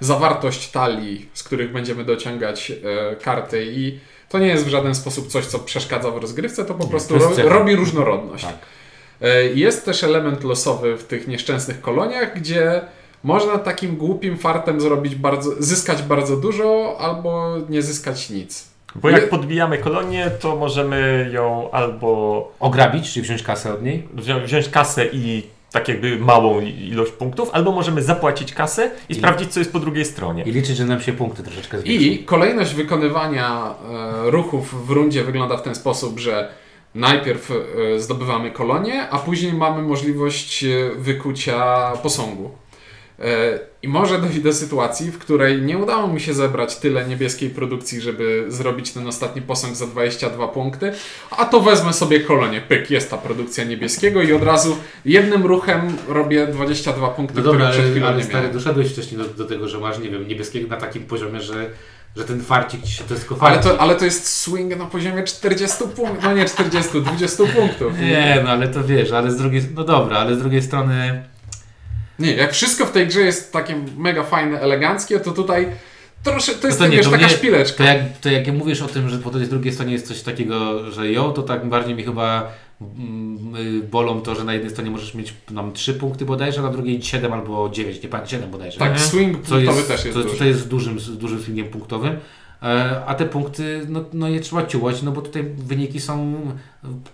zawartość 0.00 0.70
talii, 0.70 1.28
z 1.34 1.42
których 1.42 1.72
będziemy 1.72 2.04
dociągać 2.04 2.70
e, 2.70 3.16
karty 3.16 3.66
i 3.72 3.98
to 4.28 4.38
nie 4.38 4.46
jest 4.46 4.64
w 4.64 4.68
żaden 4.68 4.94
sposób 4.94 5.28
coś, 5.28 5.46
co 5.46 5.58
przeszkadza 5.58 6.10
w 6.10 6.16
rozgrywce, 6.16 6.64
to 6.64 6.74
po 6.74 6.84
Nie, 6.84 6.90
prostu 6.90 7.18
to 7.18 7.48
robi 7.48 7.76
różnorodność. 7.76 8.44
Tak. 8.44 8.58
E, 9.20 9.44
Jest 9.44 9.84
też 9.84 10.04
element 10.04 10.44
losowy 10.44 10.96
w 10.96 11.04
tych 11.04 11.28
nieszczęsnych 11.28 11.80
koloniach, 11.80 12.34
gdzie 12.34 12.80
można 13.24 13.58
takim 13.58 13.96
głupim 13.96 14.38
fartem 14.38 14.80
zrobić 14.80 15.14
bardzo, 15.14 15.50
zyskać 15.58 16.02
bardzo 16.02 16.36
dużo 16.36 16.96
albo 17.00 17.56
nie 17.68 17.82
zyskać 17.82 18.30
nic. 18.30 18.69
Bo 18.94 19.10
jak 19.10 19.28
podbijamy 19.30 19.78
kolonię, 19.78 20.30
to 20.40 20.56
możemy 20.56 21.30
ją 21.32 21.70
albo 21.70 22.52
Ograbić, 22.60 23.12
czyli 23.12 23.22
wziąć 23.22 23.42
kasę 23.42 23.74
od 23.74 23.82
niej. 23.82 24.08
wzią- 24.14 24.44
wziąć 24.44 24.68
kasę 24.68 25.06
i 25.12 25.42
tak 25.72 25.88
jakby 25.88 26.16
małą 26.18 26.60
ilość 26.60 27.12
punktów, 27.12 27.50
albo 27.52 27.72
możemy 27.72 28.02
zapłacić 28.02 28.52
kasę 28.54 28.90
i, 29.08 29.12
I- 29.12 29.16
sprawdzić, 29.16 29.52
co 29.52 29.60
jest 29.60 29.72
po 29.72 29.78
drugiej 29.78 30.04
stronie. 30.04 30.42
I 30.42 30.52
liczyć, 30.52 30.76
że 30.76 30.84
nam 30.84 31.00
się 31.00 31.12
punkty 31.12 31.42
troszeczkę 31.42 31.78
zwiększą. 31.80 32.04
I 32.06 32.18
kolejność 32.24 32.74
wykonywania 32.74 33.74
e, 34.26 34.30
ruchów 34.30 34.86
w 34.86 34.90
rundzie 34.90 35.24
wygląda 35.24 35.56
w 35.56 35.62
ten 35.62 35.74
sposób, 35.74 36.18
że 36.18 36.48
najpierw 36.94 37.50
e, 37.50 38.00
zdobywamy 38.00 38.50
kolonię, 38.50 39.08
a 39.10 39.18
później 39.18 39.52
mamy 39.52 39.82
możliwość 39.82 40.64
e, 40.64 40.68
wykucia 40.96 41.92
posągu. 42.02 42.50
E, 43.20 43.58
I 43.82 43.88
może 43.88 44.18
dojść 44.18 44.40
do 44.40 44.52
sytuacji, 44.52 45.10
w 45.10 45.18
której 45.18 45.62
nie 45.62 45.78
udało 45.78 46.08
mi 46.08 46.20
się 46.20 46.34
zebrać 46.34 46.76
tyle 46.76 47.06
niebieskiej 47.08 47.50
produkcji, 47.50 48.00
żeby 48.00 48.44
zrobić 48.48 48.92
ten 48.92 49.06
ostatni 49.06 49.42
posąg 49.42 49.74
za 49.76 49.86
22 49.86 50.48
punkty, 50.48 50.92
a 51.30 51.44
to 51.44 51.60
wezmę 51.60 51.92
sobie 51.92 52.20
kolonię. 52.20 52.60
Pyk, 52.60 52.90
jest 52.90 53.10
ta 53.10 53.16
produkcja 53.18 53.64
niebieskiego 53.64 54.22
i 54.22 54.32
od 54.32 54.42
razu 54.42 54.76
jednym 55.04 55.46
ruchem 55.46 55.96
robię 56.08 56.46
22 56.46 57.08
punkty, 57.08 57.36
No 57.38 57.42
dobra, 57.42 57.58
które 57.58 57.70
przed 57.72 57.84
ale, 57.84 57.90
chwilą 57.90 58.06
ale 58.06 58.16
nie 58.16 58.24
stary, 58.24 58.38
miałem. 58.38 58.52
doszedłeś 58.52 58.92
wcześniej 58.92 59.20
do, 59.20 59.24
do 59.28 59.44
tego, 59.44 59.68
że 59.68 59.78
masz, 59.78 59.98
nie 59.98 60.10
wiem, 60.10 60.28
niebieskiego 60.28 60.68
na 60.68 60.76
takim 60.76 61.02
poziomie, 61.02 61.40
że, 61.40 61.70
że 62.16 62.24
ten 62.24 62.42
farcik 62.42 62.82
ci 62.82 62.92
się 62.92 63.04
to 63.04 63.14
jest 63.14 63.28
tylko 63.28 63.46
Ale 63.46 63.58
to, 63.58 63.80
ale 63.80 63.94
to 63.94 64.04
jest 64.04 64.26
swing 64.26 64.76
na 64.76 64.86
poziomie 64.86 65.22
40 65.24 65.78
punktów, 65.96 66.18
no 66.22 66.34
nie 66.34 66.44
40, 66.44 67.00
20 67.00 67.44
punktów. 67.44 67.98
Nie, 68.00 68.40
no 68.44 68.50
ale 68.50 68.68
to 68.68 68.84
wiesz, 68.84 69.12
ale 69.12 69.30
z 69.30 69.36
drugiej, 69.36 69.62
no 69.74 69.84
dobra, 69.84 70.18
ale 70.18 70.34
z 70.34 70.38
drugiej 70.38 70.62
strony 70.62 71.24
Nie, 72.20 72.32
jak 72.34 72.52
wszystko 72.52 72.86
w 72.86 72.90
tej 72.92 73.06
grze 73.06 73.20
jest 73.20 73.52
takie 73.52 73.74
mega 73.96 74.22
fajne, 74.24 74.60
eleganckie, 74.60 75.20
to 75.20 75.30
tutaj 75.32 75.66
trosze, 76.24 76.52
to 76.54 76.66
jest 76.66 76.80
No 76.80 76.86
to 76.86 76.90
nie, 76.90 76.96
wiesz, 76.96 77.06
to 77.06 77.12
taka 77.12 77.26
mnie- 77.26 77.34
szpileczka. 77.36 77.84
To 77.84 77.90
jak, 77.90 77.98
to 78.20 78.30
jak 78.30 78.46
ja 78.46 78.52
mówisz 78.52 78.82
o 78.82 78.86
tym, 78.86 79.08
że 79.08 79.18
po 79.18 79.30
tej 79.30 79.46
drugiej 79.46 79.72
stronie 79.72 79.92
jest 79.92 80.08
coś 80.08 80.20
takiego, 80.22 80.90
że 80.92 81.12
jo, 81.12 81.32
to 81.32 81.42
tak 81.42 81.68
bardziej 81.68 81.94
mi 81.94 82.04
chyba 82.04 82.52
mm, 82.80 83.56
y, 83.56 83.82
bolą 83.82 84.20
to, 84.20 84.34
że 84.34 84.44
na 84.44 84.52
jednej 84.54 84.70
stronie 84.70 84.90
możesz 84.90 85.14
mieć 85.14 85.34
nam 85.50 85.72
3 85.72 85.94
punkty 85.94 86.24
bodajże, 86.24 86.60
a 86.60 86.62
na 86.62 86.70
drugiej 86.70 87.02
7 87.02 87.32
albo 87.32 87.68
9, 87.68 88.02
nie 88.02 88.08
pamiętam, 88.08 88.30
7 88.30 88.50
bodajże. 88.50 88.78
Tak, 88.78 88.90
Mhm. 88.90 89.08
swing 89.08 89.32
punktowy 89.32 89.62
jest, 89.64 89.88
też 89.88 90.04
jest 90.04 90.16
co, 90.18 90.22
duży. 90.24 90.38
to 90.38 90.44
jest 90.44 90.68
dużym, 90.68 90.98
dużym 91.18 91.40
swingiem 91.42 91.66
punktowym. 91.68 92.16
E, 92.62 93.04
A 93.06 93.14
te 93.14 93.26
punkty, 93.26 93.86
no, 93.88 94.04
no 94.12 94.28
je 94.28 94.40
trzeba 94.40 94.66
ciułać, 94.66 95.02
no 95.02 95.12
bo 95.12 95.22
tutaj 95.22 95.44
wyniki 95.56 96.00
są 96.00 96.34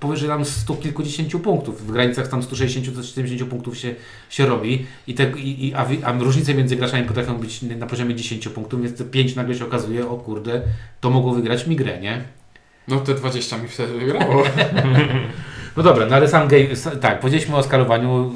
powyżej 0.00 0.28
tam 0.28 0.44
stu 0.44 0.76
kilkudziesięciu 0.76 1.40
punktów. 1.40 1.86
W 1.86 1.92
granicach 1.92 2.28
tam 2.28 2.40
160-170 2.40 3.44
punktów 3.44 3.78
się, 3.78 3.94
się 4.30 4.46
robi. 4.46 4.86
I 5.06 5.14
te, 5.14 5.30
i, 5.30 5.68
i, 5.68 5.74
a, 5.74 5.86
a 6.04 6.12
różnice 6.12 6.54
między 6.54 6.76
graczami 6.76 7.04
potrafią 7.04 7.38
być 7.38 7.62
na 7.62 7.86
poziomie 7.86 8.14
10 8.14 8.48
punktów, 8.48 8.82
więc 8.82 8.98
te 8.98 9.04
5 9.04 9.34
nagle 9.34 9.54
się 9.54 9.64
okazuje, 9.64 10.08
o 10.08 10.16
kurde, 10.16 10.62
to 11.00 11.10
mogło 11.10 11.32
wygrać 11.32 11.66
mi 11.66 11.76
grę, 11.76 12.00
nie? 12.00 12.24
No 12.88 13.00
te 13.00 13.14
20 13.14 13.58
mi 13.58 13.68
wtedy 13.68 13.98
wygrało. 13.98 14.42
No 15.76 15.82
dobra, 15.82 16.06
no 16.06 16.16
ale 16.16 16.28
sam 16.28 16.48
game, 16.48 16.64
tak, 17.00 17.20
powiedzieliśmy 17.20 17.56
o 17.56 17.62
skalowaniu, 17.62 18.32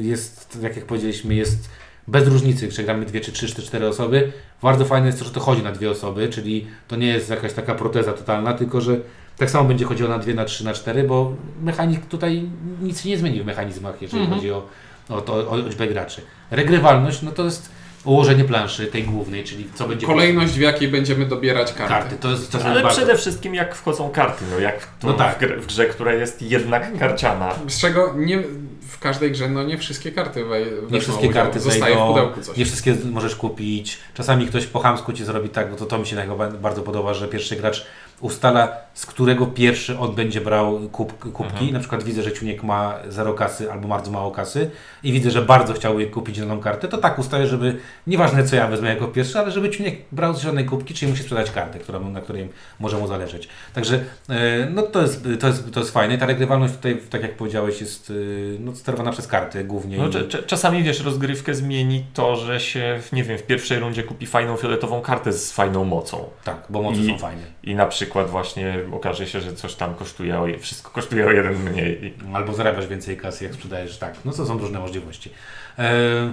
y, 0.00 0.04
jest, 0.04 0.58
tak 0.62 0.76
jak 0.76 0.84
powiedzieliśmy, 0.84 1.34
jest 1.34 1.68
bez 2.08 2.28
różnicy, 2.28 2.68
czy 2.68 2.82
gramy 2.84 3.06
dwie, 3.06 3.20
czy 3.20 3.32
trzy, 3.32 3.54
czy 3.54 3.62
cztery 3.62 3.88
osoby. 3.88 4.32
Bardzo 4.62 4.84
fajne 4.84 5.06
jest 5.06 5.18
to, 5.18 5.24
że 5.24 5.30
to 5.30 5.40
chodzi 5.40 5.62
na 5.62 5.72
dwie 5.72 5.90
osoby, 5.90 6.28
czyli 6.28 6.66
to 6.88 6.96
nie 6.96 7.06
jest 7.06 7.30
jakaś 7.30 7.52
taka 7.52 7.74
proteza 7.74 8.12
totalna, 8.12 8.52
tylko 8.54 8.80
że 8.80 8.96
tak 9.36 9.50
samo 9.50 9.68
będzie 9.68 9.84
chodziło 9.84 10.08
na 10.08 10.18
dwie, 10.18 10.34
na 10.34 10.44
trzy, 10.44 10.64
na 10.64 10.72
cztery, 10.74 11.04
bo 11.04 11.32
mechanik 11.62 12.06
tutaj 12.06 12.42
nic 12.82 13.00
się 13.02 13.08
nie 13.08 13.18
zmieni 13.18 13.42
w 13.42 13.46
mechanizmach, 13.46 14.02
jeżeli 14.02 14.22
Mhm. 14.22 14.38
chodzi 14.40 14.52
o, 14.52 14.66
o, 15.08 15.20
to, 15.20 15.50
o 15.50 15.56
liczbę 15.56 15.86
graczy. 15.86 16.22
Regrywalność, 16.50 17.22
no 17.22 17.30
to 17.32 17.44
jest 17.44 17.68
ułożenie 18.06 18.44
planszy 18.44 18.86
tej 18.86 19.02
głównej, 19.02 19.44
czyli 19.44 19.68
co 19.74 19.88
będzie 19.88 20.06
Kolejność, 20.06 20.52
w 20.52 20.60
jakiej 20.60 20.88
będziemy 20.88 21.26
dobierać 21.26 21.72
karty. 21.72 21.94
karty. 21.94 22.16
To 22.16 22.30
jest 22.30 22.50
czasem 22.50 22.70
Ale 22.70 22.82
bardzo... 22.82 22.96
przede 22.98 23.16
wszystkim 23.18 23.54
jak 23.54 23.74
wchodzą 23.74 24.10
karty, 24.10 24.44
no 24.50 24.58
jak 24.58 24.80
w, 24.80 24.88
No 25.04 25.12
tak. 25.12 25.36
w, 25.36 25.38
grze, 25.40 25.56
w 25.56 25.66
grze, 25.66 25.86
która 25.86 26.12
jest 26.14 26.42
jednak 26.42 26.98
karciana. 26.98 27.54
Z 27.68 27.80
czego 27.80 28.14
nie, 28.16 28.42
w 28.88 28.98
każdej 28.98 29.32
grze 29.32 29.48
no 29.48 29.62
nie 29.62 29.78
wszystkie 29.78 30.12
karty 30.12 30.44
we, 30.44 30.60
Nie 30.90 31.00
wszystkie 31.00 31.28
udział. 31.28 31.42
karty 31.44 31.60
Zostaje 31.60 31.84
zejdą, 31.94 32.04
w 32.06 32.08
pudełku 32.14 32.40
coś. 32.40 32.56
nie 32.56 32.64
wszystkie 32.64 32.96
możesz 33.04 33.36
kupić. 33.36 33.98
Czasami 34.14 34.46
ktoś 34.46 34.66
po 34.66 34.80
chamsku 34.80 35.12
ci 35.12 35.24
zrobi 35.24 35.48
tak, 35.48 35.70
no 35.70 35.76
to 35.76 35.86
to 35.86 35.98
mi 35.98 36.06
się 36.06 36.16
bardzo 36.62 36.82
podoba, 36.82 37.14
że 37.14 37.28
pierwszy 37.28 37.56
gracz 37.56 37.86
ustala, 38.20 38.86
z 38.94 39.06
którego 39.06 39.46
pierwszy 39.46 39.98
on 39.98 40.14
będzie 40.14 40.40
brał 40.40 40.80
kup, 40.92 41.18
kubki. 41.18 41.52
Mhm. 41.52 41.72
Na 41.72 41.80
przykład 41.80 42.02
widzę, 42.02 42.22
że 42.22 42.32
Ciuniek 42.32 42.62
ma 42.62 42.94
zero 43.08 43.34
kasy 43.34 43.72
albo 43.72 43.88
bardzo 43.88 44.10
mało 44.10 44.30
kasy 44.30 44.70
i 45.02 45.12
widzę, 45.12 45.30
że 45.30 45.42
bardzo 45.42 45.72
chciałby 45.72 46.06
kupić 46.06 46.36
zieloną 46.36 46.60
kartę, 46.60 46.88
to 46.88 46.98
tak 46.98 47.18
ustaję, 47.18 47.46
żeby 47.46 47.76
nieważne 48.06 48.44
co 48.44 48.56
ja 48.56 48.66
wezmę 48.66 48.88
jako 48.88 49.08
pierwszy, 49.08 49.38
ale 49.38 49.50
żeby 49.50 49.70
Ciuniek 49.70 49.94
brał 50.12 50.34
z 50.34 50.40
zielonej 50.40 50.64
kubki, 50.64 50.94
czyli 50.94 51.10
musi 51.10 51.22
sprzedać 51.22 51.50
kartę, 51.50 51.78
która, 51.78 51.98
na 52.00 52.20
której 52.20 52.48
może 52.80 52.98
mu 52.98 53.06
zależeć. 53.06 53.48
Także 53.74 54.04
e, 54.28 54.66
no 54.70 54.82
to 54.82 55.02
jest, 55.02 55.28
to 55.40 55.46
jest, 55.46 55.72
to 55.72 55.80
jest 55.80 55.92
fajne. 55.92 56.18
Ta 56.18 56.26
regrywalność 56.26 56.74
tutaj, 56.74 57.00
tak 57.10 57.22
jak 57.22 57.36
powiedziałeś, 57.36 57.80
jest 57.80 58.10
e, 58.10 58.14
no, 58.60 58.74
sterowana 58.74 59.12
przez 59.12 59.26
karty 59.26 59.64
głównie. 59.64 59.98
No, 59.98 60.08
czasami 60.46 60.82
wiesz, 60.82 61.00
rozgrywkę 61.00 61.54
zmieni 61.54 62.04
to, 62.14 62.36
że 62.36 62.60
się, 62.60 63.00
nie 63.12 63.24
wiem, 63.24 63.38
w 63.38 63.42
pierwszej 63.42 63.78
rundzie 63.78 64.02
kupi 64.02 64.26
fajną 64.26 64.56
fioletową 64.56 65.00
kartę 65.00 65.32
z 65.32 65.52
fajną 65.52 65.84
mocą. 65.84 66.24
Tak, 66.44 66.56
bo 66.68 66.82
moce 66.82 67.00
I- 67.00 67.06
są 67.06 67.18
fajne. 67.18 67.42
I 67.62 67.74
na 67.74 67.86
przykład 67.86 68.05
właśnie 68.26 68.78
okaże 68.92 69.26
się, 69.26 69.40
że 69.40 69.52
coś 69.52 69.74
tam 69.74 69.94
kosztuje, 69.94 70.40
o, 70.40 70.46
wszystko 70.60 70.90
kosztuje 70.90 71.26
o 71.26 71.30
jeden 71.30 71.62
mniej. 71.62 72.14
Albo 72.34 72.54
zarabiasz 72.54 72.86
więcej 72.86 73.16
kasy, 73.16 73.44
jak 73.44 73.54
sprzedajesz. 73.54 73.98
Tak, 73.98 74.14
no 74.24 74.32
to 74.32 74.46
są 74.46 74.58
różne 74.58 74.78
możliwości. 74.78 75.30
E, 75.78 76.32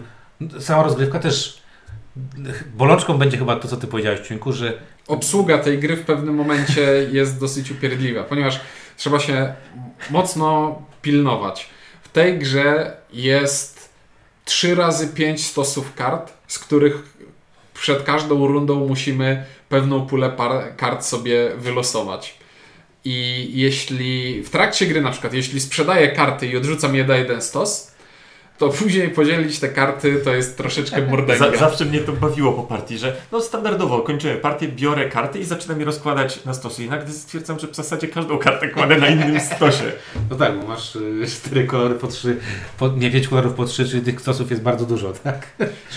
sama 0.59 0.83
rozgrywka 0.83 1.19
też. 1.19 1.63
Bolączką 2.75 3.17
będzie 3.17 3.37
chyba 3.37 3.55
to, 3.55 3.67
co 3.67 3.77
ty 3.77 3.87
powiedziałeś, 3.87 4.19
Ciunku, 4.19 4.53
że 4.53 4.73
obsługa 5.07 5.57
tej 5.57 5.79
gry 5.79 5.95
w 5.95 6.05
pewnym 6.05 6.35
momencie 6.35 6.81
jest 7.11 7.39
dosyć 7.39 7.71
upierdliwa, 7.71 8.23
ponieważ 8.23 8.59
trzeba 8.97 9.19
się 9.19 9.53
mocno 10.09 10.81
pilnować. 11.01 11.69
W 12.03 12.09
tej 12.09 12.39
grze 12.39 12.97
jest 13.13 13.89
3 14.45 14.75
razy 14.75 15.07
5 15.07 15.45
stosów 15.45 15.95
kart, 15.95 16.33
z 16.47 16.59
których 16.59 17.12
przed 17.83 18.03
każdą 18.03 18.47
rundą 18.47 18.87
musimy 18.87 19.45
pewną 19.69 20.05
pulę 20.05 20.29
par- 20.29 20.75
kart 20.75 21.05
sobie 21.05 21.49
wylosować. 21.57 22.37
I 23.05 23.47
jeśli 23.53 24.43
w 24.43 24.49
trakcie 24.49 24.85
gry 24.85 25.01
na 25.01 25.11
przykład, 25.11 25.33
jeśli 25.33 25.59
sprzedaję 25.59 26.07
karty 26.07 26.47
i 26.47 26.57
odrzucam 26.57 26.95
je 26.95 27.03
na 27.03 27.15
jeden 27.15 27.41
stos, 27.41 27.92
to 28.57 28.69
później 28.69 29.09
podzielić 29.09 29.59
te 29.59 29.69
karty 29.69 30.21
to 30.23 30.35
jest 30.35 30.57
troszeczkę 30.57 31.01
mordęga. 31.11 31.51
Za, 31.51 31.57
zawsze 31.57 31.85
mnie 31.85 31.99
to 31.99 32.11
bawiło 32.11 32.51
po 32.53 32.63
partii, 32.63 32.97
że 32.97 33.15
no 33.31 33.41
standardowo 33.41 33.99
kończymy 34.01 34.35
partię, 34.35 34.67
biorę 34.67 35.09
karty 35.09 35.39
i 35.39 35.43
zaczynam 35.43 35.79
je 35.79 35.85
rozkładać 35.85 36.45
na 36.45 36.53
stosy. 36.53 36.83
I 36.83 36.89
nagle 36.89 37.13
stwierdzam, 37.13 37.59
że 37.59 37.67
w 37.67 37.75
zasadzie 37.75 38.07
każdą 38.07 38.37
kartę 38.37 38.67
kładę 38.67 38.97
na 38.97 39.07
innym 39.07 39.39
stosie. 39.39 39.83
No 40.29 40.35
tak, 40.35 40.59
bo 40.59 40.67
masz 40.67 40.95
y, 40.95 41.25
cztery 41.27 41.65
kolory 41.65 41.95
po 41.95 42.07
trzy, 42.07 42.37
po, 42.77 42.87
nie 42.87 43.11
pięć 43.11 43.27
kolorów 43.27 43.53
po 43.53 43.65
trzy, 43.65 43.89
czyli 43.89 44.01
tych 44.01 44.21
stosów 44.21 44.49
jest 44.51 44.61
bardzo 44.63 44.85
dużo, 44.85 45.13
tak? 45.23 45.47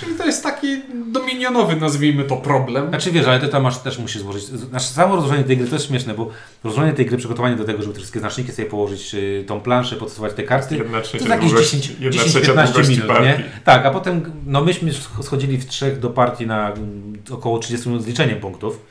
Czyli 0.00 0.14
to 0.14 0.26
jest 0.26 0.42
taki 0.42 0.82
dominionowy, 1.12 1.76
nazwijmy 1.76 2.24
to, 2.24 2.36
problem. 2.36 2.88
Znaczy 2.88 3.10
wiesz, 3.10 3.26
ale 3.26 3.40
ty 3.40 3.48
tam 3.48 3.62
masz, 3.62 3.78
też 3.78 3.98
musisz 3.98 4.22
złożyć. 4.22 4.44
Znaczy 4.44 4.86
samo 4.86 5.16
rozłożenie 5.16 5.44
tej 5.44 5.56
gry 5.56 5.66
to 5.68 5.74
jest 5.74 5.86
śmieszne, 5.86 6.14
bo 6.14 6.30
rozłożenie 6.64 6.92
tej 6.92 7.06
gry, 7.06 7.16
przygotowanie 7.18 7.56
do 7.56 7.64
tego, 7.64 7.82
żeby 7.82 7.92
te 7.94 7.98
wszystkie 7.98 8.20
znaczniki 8.20 8.52
sobie 8.52 8.68
położyć, 8.68 9.14
y, 9.14 9.44
tą 9.46 9.60
planszę, 9.60 9.96
podstosować 9.96 10.32
te 10.32 10.42
karty, 10.42 10.76
Jedna 10.76 11.00
to 11.00 11.16
jest 11.16 11.28
jakieś 11.28 11.50
długości- 11.52 11.76
10, 11.80 11.88
jedna 12.00 12.10
10 12.10 12.30
trzecia 12.30 12.45
15 12.46 12.72
długości 12.74 12.92
minut, 12.92 13.08
partii. 13.08 13.24
nie? 13.28 13.44
Tak, 13.64 13.86
a 13.86 13.90
potem, 13.90 14.32
no 14.46 14.64
myśmy 14.64 14.92
schodzili 15.22 15.58
w 15.58 15.66
trzech 15.66 15.98
do 15.98 16.10
partii 16.10 16.46
na 16.46 16.72
mm, 16.72 17.14
około 17.30 17.58
30 17.58 17.88
minut 17.88 18.04
z 18.04 18.06
liczeniem 18.06 18.40
punktów, 18.40 18.82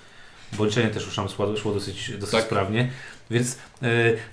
bo 0.58 0.66
liczenie 0.66 0.88
też 0.90 1.06
już 1.06 1.18
nam 1.18 1.30
szło, 1.30 1.58
szło 1.58 1.74
dosyć, 1.74 2.12
dosyć 2.20 2.36
Tak. 2.36 2.44
sprawnie, 2.44 2.90
więc 3.32 3.58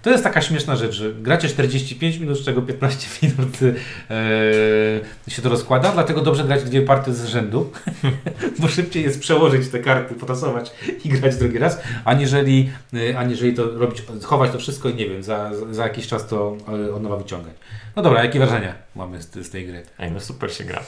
to 0.02 0.11
jest 0.11 0.24
taka 0.24 0.42
śmieszna 0.42 0.76
rzecz, 0.76 0.92
że 0.92 1.12
gracie 1.12 1.48
45 1.48 2.16
minut, 2.16 2.38
z 2.38 2.44
czego 2.44 2.62
15 2.62 3.09
minut 3.26 3.62
y, 3.62 5.31
się 5.31 5.42
to 5.42 5.48
rozkłada, 5.48 5.92
dlatego 5.92 6.20
dobrze 6.20 6.44
grać 6.44 6.64
dwie 6.64 6.83
partie 6.83 7.12
z 7.12 7.24
rzędu, 7.24 7.72
bo 8.61 8.68
szybciej 8.68 9.02
jest 9.02 9.20
przełożyć 9.20 9.68
te 9.68 9.78
karty, 9.78 10.14
potasować 10.14 10.72
i 11.05 11.09
grać 11.09 11.37
drugi 11.37 11.59
raz, 11.59 11.81
aniżeli, 12.05 12.70
y, 12.94 13.18
aniżeli 13.18 13.55
to 13.55 13.70
robić, 13.70 14.02
chować 14.22 14.50
to 14.50 14.59
wszystko 14.59 14.88
i 14.88 14.94
nie 14.94 15.09
wiem, 15.09 15.22
za, 15.22 15.50
za 15.70 15.83
jakiś 15.83 16.07
czas 16.07 16.26
to 16.26 16.57
y, 16.87 16.94
od 16.94 17.02
nowa 17.02 17.16
wyciągać. 17.16 17.55
No 17.96 18.02
dobra, 18.02 18.24
jakie 18.24 18.38
wrażenia 18.38 18.74
mamy 18.96 19.22
z, 19.22 19.46
z 19.46 19.50
tej 19.50 19.66
gry? 19.66 19.83
Ej, 19.98 20.11
no 20.12 20.20
super 20.20 20.55
się 20.55 20.64
gra. 20.64 20.83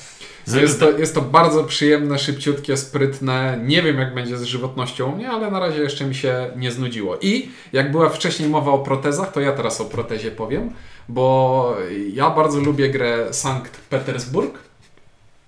Z, 0.45 0.55
Jest 0.55 0.81
to, 0.81 0.99
jest 0.99 1.14
to 1.14 1.21
bardzo 1.21 1.64
przyjemne, 1.64 2.19
szybciutkie, 2.19 2.77
sprytne. 2.77 3.59
Nie 3.62 3.83
wiem, 3.83 3.99
jak 3.99 4.14
będzie 4.14 4.37
z 4.37 4.43
żywotnością 4.43 5.12
u 5.12 5.17
mnie, 5.17 5.31
ale 5.31 5.51
na 5.51 5.59
razie 5.59 5.83
jeszcze 5.83 6.05
mi 6.05 6.14
się 6.14 6.51
nie 6.57 6.71
znudziło. 6.71 7.19
I 7.21 7.49
jak 7.73 7.90
była 7.90 8.09
wcześniej 8.09 8.43
mowa 8.48 8.72
o 8.72 8.78
protezach, 8.78 9.33
to 9.33 9.40
ja 9.40 9.52
teraz 9.52 9.80
o 9.80 9.85
protezie 9.85 10.30
powiem, 10.30 10.70
bo 11.09 11.76
ja 12.12 12.30
bardzo 12.30 12.61
lubię 12.61 12.88
grę 12.88 13.28
Sankt 13.33 13.80
Petersburg. 13.80 14.59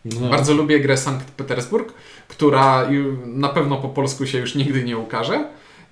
No, 0.04 0.28
Bardzo 0.28 0.54
lubię 0.54 0.80
grę 0.80 0.96
Sankt 0.96 1.30
Petersburg, 1.30 1.92
która 2.28 2.88
na 3.26 3.48
pewno 3.48 3.76
po 3.76 3.88
polsku 3.88 4.26
się 4.26 4.38
już 4.38 4.54
nigdy 4.54 4.85
nie 4.85 4.98
ukaże. 4.98 5.48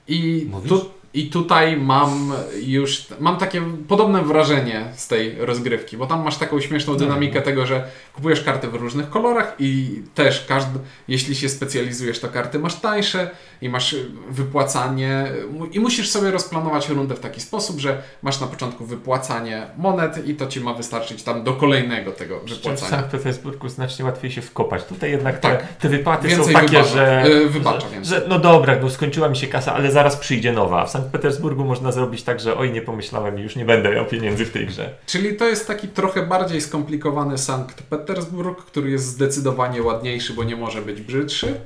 I, 0.09 0.47
Mówisz? 0.51 0.69
tu, 0.69 0.91
I 1.15 1.31
tutaj 1.31 1.77
mam 1.77 2.33
już 2.63 3.07
mam 3.21 3.37
takie 3.37 3.63
podobne 3.89 4.23
wrażenie 4.23 4.85
z 4.97 5.09
tej 5.09 5.37
rozgrywki, 5.39 5.97
bo 5.97 6.07
tam 6.07 6.25
masz 6.25 6.37
taką 6.37 6.61
śmieszną 6.61 6.97
dynamikę 6.97 7.43
tego, 7.43 7.67
że 7.67 7.89
kupujesz 8.15 8.43
karty 8.45 8.69
w 8.69 8.75
różnych 8.75 9.11
kolorach 9.11 9.55
i 9.59 10.03
też 10.15 10.45
każdy, 10.49 10.79
jeśli 11.09 11.35
się 11.35 11.49
specjalizujesz, 11.49 12.21
to 12.21 12.29
karty 12.29 12.59
masz 12.59 12.75
tańsze 12.75 13.31
i 13.63 13.69
masz 13.69 13.97
wypłacanie 14.31 15.27
i 15.73 15.81
musisz 15.81 16.11
sobie 16.11 16.31
rozplanować 16.31 16.89
rundę 16.89 17.15
w 17.15 17.21
taki 17.21 17.41
sposób, 17.41 17.81
że 17.81 18.03
masz 18.23 18.41
na 18.41 18.47
początku 18.47 18.85
wypłacanie 18.87 19.67
monet 19.79 20.29
i 20.29 20.35
to 20.35 20.47
ci 20.47 20.61
ma 20.61 20.75
wystarczyć 20.75 21.23
tam 21.23 21.45
do 21.45 21.53
kolejnego 21.53 22.13
tego 22.13 22.41
w 22.41 22.45
wypłacania. 22.51 22.91
Sankt 22.91 23.11
Petersburgu 23.11 23.69
znacznie 23.69 24.05
łatwiej 24.05 24.31
się 24.31 24.43
wkopać. 24.43 24.85
Tutaj 24.85 25.11
jednak 25.11 25.39
te, 25.39 25.49
Tak. 25.49 25.77
te 25.77 25.89
wypłaty 25.89 26.29
Więcej 26.29 26.47
są 26.47 26.61
takie, 26.61 26.69
wybacza. 26.69 26.89
że, 26.89 27.25
Yy, 27.29 27.49
wybacza 27.49 27.87
że, 27.89 28.05
że 28.05 28.27
no 28.29 28.39
dobra, 28.39 28.77
no 28.83 28.91
skończyła 28.91 29.29
mi 29.29 29.37
się 29.37 29.47
kasa, 29.47 29.75
ale 29.75 29.91
zaraz 29.93 30.17
przyjdzie 30.17 30.53
nowa. 30.53 30.87
W 30.87 30.91
Sankt 30.91 31.04
Petersburgu 31.05 31.65
można 31.65 31.93
zrobić 31.93 32.23
tak, 32.23 32.41
że 32.41 32.57
oj, 32.57 32.73
nie 32.73 32.83
pomyślałem 32.83 33.39
i 33.39 33.43
już 33.43 33.57
nie 33.57 33.65
będę 33.65 33.91
miał 33.91 34.07
pieniędzy 34.07 34.45
w 34.45 34.51
tej 34.51 34.67
grze. 34.67 34.95
Czyli 35.07 35.37
to 35.37 35.49
jest 35.49 35.67
taki 35.67 35.89
trochę 35.89 36.27
bardziej 36.27 36.61
skomplikowany 36.61 37.39
Sankt 37.39 37.83
Petersburg, 37.83 38.65
który 38.65 38.91
jest 38.91 39.07
zdecydowanie 39.07 39.83
ładniejszy, 39.83 40.35
bo 40.35 40.45
nie 40.45 40.57
może 40.57 40.83
być 40.83 41.01
brzydszy. 41.01 41.61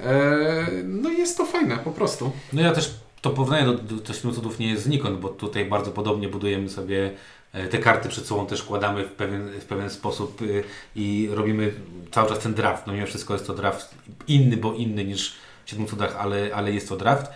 Eee, 0.00 0.84
no 0.84 1.10
i 1.10 1.18
jest 1.18 1.36
to 1.36 1.46
fajne 1.46 1.78
po 1.78 1.90
prostu. 1.90 2.32
no 2.52 2.62
ja 2.62 2.72
też 2.72 2.94
to 3.20 3.30
porównanie 3.30 3.66
do, 3.66 3.74
do, 3.74 3.94
do 3.94 4.12
Siedmiu 4.12 4.32
Cudów 4.32 4.58
nie 4.58 4.70
jest 4.70 4.82
znikąd, 4.82 5.20
bo 5.20 5.28
tutaj 5.28 5.64
bardzo 5.64 5.90
podobnie 5.90 6.28
budujemy 6.28 6.68
sobie 6.68 7.10
e, 7.52 7.68
te 7.68 7.78
karty 7.78 8.08
przed 8.08 8.26
sobą 8.26 8.46
też 8.46 8.62
kładamy 8.62 9.04
w 9.04 9.12
pewien, 9.12 9.48
w 9.60 9.64
pewien 9.64 9.90
sposób 9.90 10.42
y, 10.42 10.64
i 10.96 11.28
robimy 11.32 11.72
cały 12.10 12.28
czas 12.28 12.38
ten 12.38 12.54
draft. 12.54 12.86
No 12.86 12.92
mimo 12.92 13.06
wszystko 13.06 13.34
jest 13.34 13.46
to 13.46 13.54
draft 13.54 13.94
inny, 14.28 14.56
bo 14.56 14.74
inny 14.74 15.04
niż 15.04 15.36
w 15.64 15.70
Siedmiu 15.70 15.86
Cudach, 15.86 16.16
ale, 16.16 16.50
ale 16.54 16.72
jest 16.72 16.88
to 16.88 16.96
draft. 16.96 17.30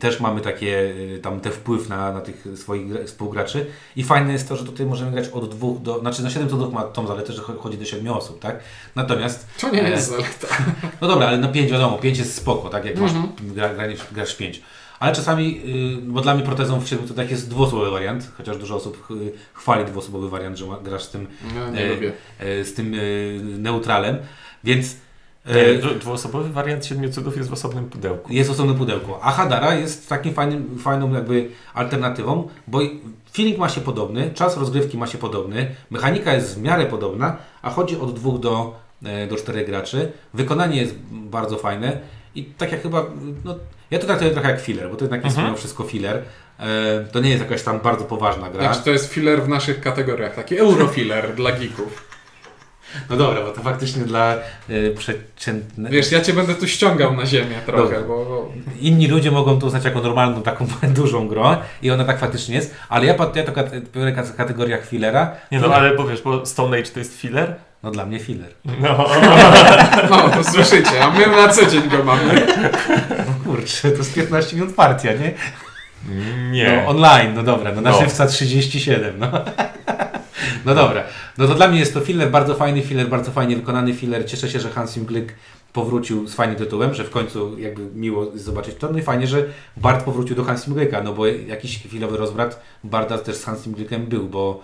Też 0.00 0.20
mamy 0.20 0.40
takie, 0.40 0.78
y, 0.80 1.20
tam 1.22 1.40
ten 1.40 1.52
wpływ 1.52 1.88
na, 1.88 2.12
na 2.12 2.20
tych 2.20 2.44
swoich 2.56 2.88
gra- 2.92 3.04
współgraczy 3.06 3.66
i 3.96 4.04
fajne 4.04 4.32
jest 4.32 4.48
to, 4.48 4.56
że 4.56 4.64
tutaj 4.64 4.86
możemy 4.86 5.10
grać 5.12 5.28
od 5.28 5.50
dwóch 5.50 5.82
do, 5.82 5.98
znaczy 6.00 6.22
na 6.22 6.30
7 6.30 6.48
cudów 6.48 6.72
ma 6.72 6.82
tą 6.82 7.06
zaletę, 7.06 7.32
że 7.32 7.42
cho- 7.42 7.58
chodzi 7.58 7.78
do 7.78 7.84
7 7.84 8.08
osób, 8.12 8.40
tak? 8.40 8.60
Natomiast 8.94 9.46
To 9.60 9.70
nie 9.70 9.86
E, 9.86 9.90
jest 9.90 10.08
zaleta. 10.10 10.46
no 11.00 11.08
dobra, 11.08 11.26
ale 11.26 11.38
na 11.38 11.48
5 11.48 11.70
wiadomo, 11.72 11.98
5 11.98 12.18
jest 12.18 12.34
spoko, 12.36 12.68
tak 12.68 12.84
jak 12.84 12.96
masz 12.98 13.10
Mhm. 13.10 13.32
gra, 13.54 13.74
granie, 13.74 13.94
grasz 14.12 14.34
5. 14.36 14.62
Ale 15.00 15.14
czasami, 15.14 15.60
y, 15.98 16.10
bo 16.10 16.20
dla 16.20 16.34
mnie 16.34 16.44
protezą 16.44 16.80
w 16.80 16.88
7 16.88 17.08
cudach 17.08 17.30
jest 17.30 17.50
dwuosobowy 17.50 17.90
wariant, 17.90 18.30
chociaż 18.36 18.56
dużo 18.56 18.76
osób 18.76 19.08
chwali 19.54 19.84
dwuosobowy 19.84 20.28
wariant, 20.30 20.58
że 20.58 20.64
grasz 20.84 21.02
z 21.02 21.10
tym, 21.10 21.26
No, 21.54 21.78
E, 21.78 22.46
y, 22.60 22.64
z 22.64 22.74
tym 22.74 22.94
y, 22.94 23.40
neutralem, 23.58 24.16
więc 24.64 24.96
E, 25.46 25.74
dwu- 25.78 25.94
Dwuosobowy 25.98 26.48
wariant 26.52 26.86
Siedmiu 26.86 27.10
Cudów 27.10 27.36
jest 27.36 27.50
w 27.50 27.52
osobnym 27.52 27.84
pudełku. 27.84 28.32
jest 28.32 28.50
osobne 28.50 28.74
pudełko. 28.74 29.20
A 29.22 29.30
Hadara 29.32 29.74
jest 29.74 30.08
takim 30.08 30.34
fajnym, 30.34 30.78
fajną 30.78 31.12
jakby 31.12 31.48
alternatywą, 31.74 32.48
bo 32.66 32.78
feeling 33.32 33.58
ma 33.58 33.68
się 33.68 33.80
podobny, 33.80 34.30
czas 34.34 34.56
rozgrywki 34.56 34.98
ma 34.98 35.06
się 35.06 35.18
podobny, 35.18 35.74
mechanika 35.90 36.34
jest 36.34 36.58
w 36.58 36.62
miarę 36.62 36.86
podobna, 36.86 37.36
a 37.62 37.70
chodzi 37.70 37.96
od 38.00 38.14
dwóch 38.14 38.40
do, 38.40 38.74
e, 39.04 39.26
do 39.26 39.36
czterech 39.36 39.66
graczy. 39.66 40.12
Wykonanie 40.34 40.76
jest 40.80 40.94
bardzo 41.10 41.56
fajne 41.56 41.98
i 42.34 42.44
tak 42.44 42.72
jak 42.72 42.82
chyba, 42.82 43.06
no, 43.44 43.54
ja 43.90 43.98
to 43.98 44.06
traktuję 44.06 44.30
trochę 44.30 44.50
jak 44.50 44.60
filler, 44.60 44.90
bo 44.90 44.96
to 44.96 45.04
jednak 45.04 45.24
jest 45.24 45.36
Mhm. 45.36 45.46
mimo 45.46 45.58
wszystko 45.58 45.84
filler. 45.84 46.22
E, 46.58 47.04
to 47.12 47.20
nie 47.20 47.30
jest 47.30 47.42
jakaś 47.42 47.62
tam 47.62 47.80
bardzo 47.80 48.04
poważna 48.04 48.50
gra. 48.50 48.62
Znaczy 48.62 48.84
to 48.84 48.90
jest 48.90 49.12
filler 49.12 49.42
w 49.42 49.48
naszych 49.48 49.80
kategoriach, 49.80 50.34
taki 50.34 50.58
eurofiller 50.58 51.34
dla 51.36 51.52
geeków. 51.52 52.13
No 53.10 53.16
dobra, 53.16 53.40
bo 53.42 53.50
to 53.50 53.62
faktycznie 53.62 54.04
dla 54.04 54.34
e, 54.34 54.90
przeciętnych... 54.96 55.92
Wiesz, 55.92 56.12
ja 56.12 56.20
cię 56.20 56.32
będę 56.32 56.54
tu 56.54 56.68
ściągał 56.68 57.16
na 57.16 57.26
ziemię 57.26 57.56
trochę, 57.66 58.00
bo, 58.00 58.24
bo 58.24 58.52
Inni 58.80 59.08
ludzie 59.08 59.30
mogą 59.30 59.58
to 59.58 59.66
uznać 59.66 59.84
jako 59.84 60.00
normalną, 60.00 60.42
taką 60.42 60.66
dużą 61.00 61.28
grę 61.28 61.56
i 61.82 61.90
ona 61.90 62.04
tak 62.04 62.18
faktycznie 62.18 62.54
jest, 62.54 62.74
ale 62.88 63.06
ja, 63.06 63.14
ja 63.34 63.44
to 63.44 63.52
biorę 63.94 64.22
w 64.22 64.36
kategoriach 64.36 64.86
fillera. 64.86 65.32
Nie 65.52 65.60
no, 65.60 65.74
ale 65.74 65.90
powiesz, 65.90 66.22
bo 66.22 66.46
Stone 66.46 66.78
Age 66.78 66.90
to 66.90 66.98
jest 66.98 67.20
filler? 67.20 67.54
No 67.82 67.90
dla 67.90 68.06
mnie 68.06 68.18
filler. 68.18 68.50
No. 68.64 69.06
no 70.10 70.28
to 70.28 70.44
słyszycie, 70.44 71.04
a 71.04 71.10
my 71.10 71.26
na 71.26 71.48
co 71.48 71.66
dzień 71.66 71.88
go 71.88 72.04
mamy. 72.04 72.46
No 73.18 73.44
kurczę, 73.44 73.90
to 73.90 73.98
jest 73.98 74.14
15 74.14 74.56
minut 74.56 74.74
partia, 74.74 75.12
nie? 75.12 75.34
Nie. 76.50 76.82
No 76.82 76.88
online, 76.90 77.34
no 77.34 77.42
dobra, 77.42 77.72
no 77.72 77.80
na 77.80 77.90
No. 77.90 78.00
żywca 78.00 78.26
37, 78.26 79.18
no. 79.18 79.28
No 80.64 80.74
dobra, 80.74 81.02
no 81.38 81.46
to 81.46 81.54
dla 81.54 81.68
mnie 81.68 81.78
jest 81.78 81.94
to 81.94 82.00
filler, 82.00 82.30
bardzo 82.30 82.54
fajny 82.54 82.82
filler, 82.82 83.08
bardzo 83.08 83.30
fajnie 83.30 83.56
wykonany 83.56 83.94
filler. 83.94 84.26
Cieszę 84.30 84.50
się, 84.50 84.60
że 84.60 84.70
Hans 84.70 84.96
Im 84.96 85.06
Glück 85.06 85.28
powrócił 85.72 86.28
z 86.28 86.34
fajnym 86.34 86.56
tytułem, 86.56 86.94
że 86.94 87.04
w 87.04 87.10
końcu 87.10 87.58
jakby 87.58 87.86
miło 87.94 88.26
zobaczyć 88.34 88.74
to. 88.74 88.92
No 88.92 88.98
i 88.98 89.02
fajnie, 89.02 89.26
że 89.26 89.44
Bart 89.76 90.04
powrócił 90.04 90.36
do 90.36 90.44
Hans 90.44 90.68
Im 90.68 90.74
Glücka, 90.74 91.04
no 91.04 91.12
bo 91.12 91.26
jakiś 91.26 91.82
chwilowy 91.82 92.16
rozbrat 92.16 92.62
Barda 92.84 93.18
też 93.18 93.36
z 93.36 93.44
Hans 93.44 93.66
Im 93.66 93.74
Glückem 93.74 93.98
był, 93.98 94.28
bo 94.28 94.60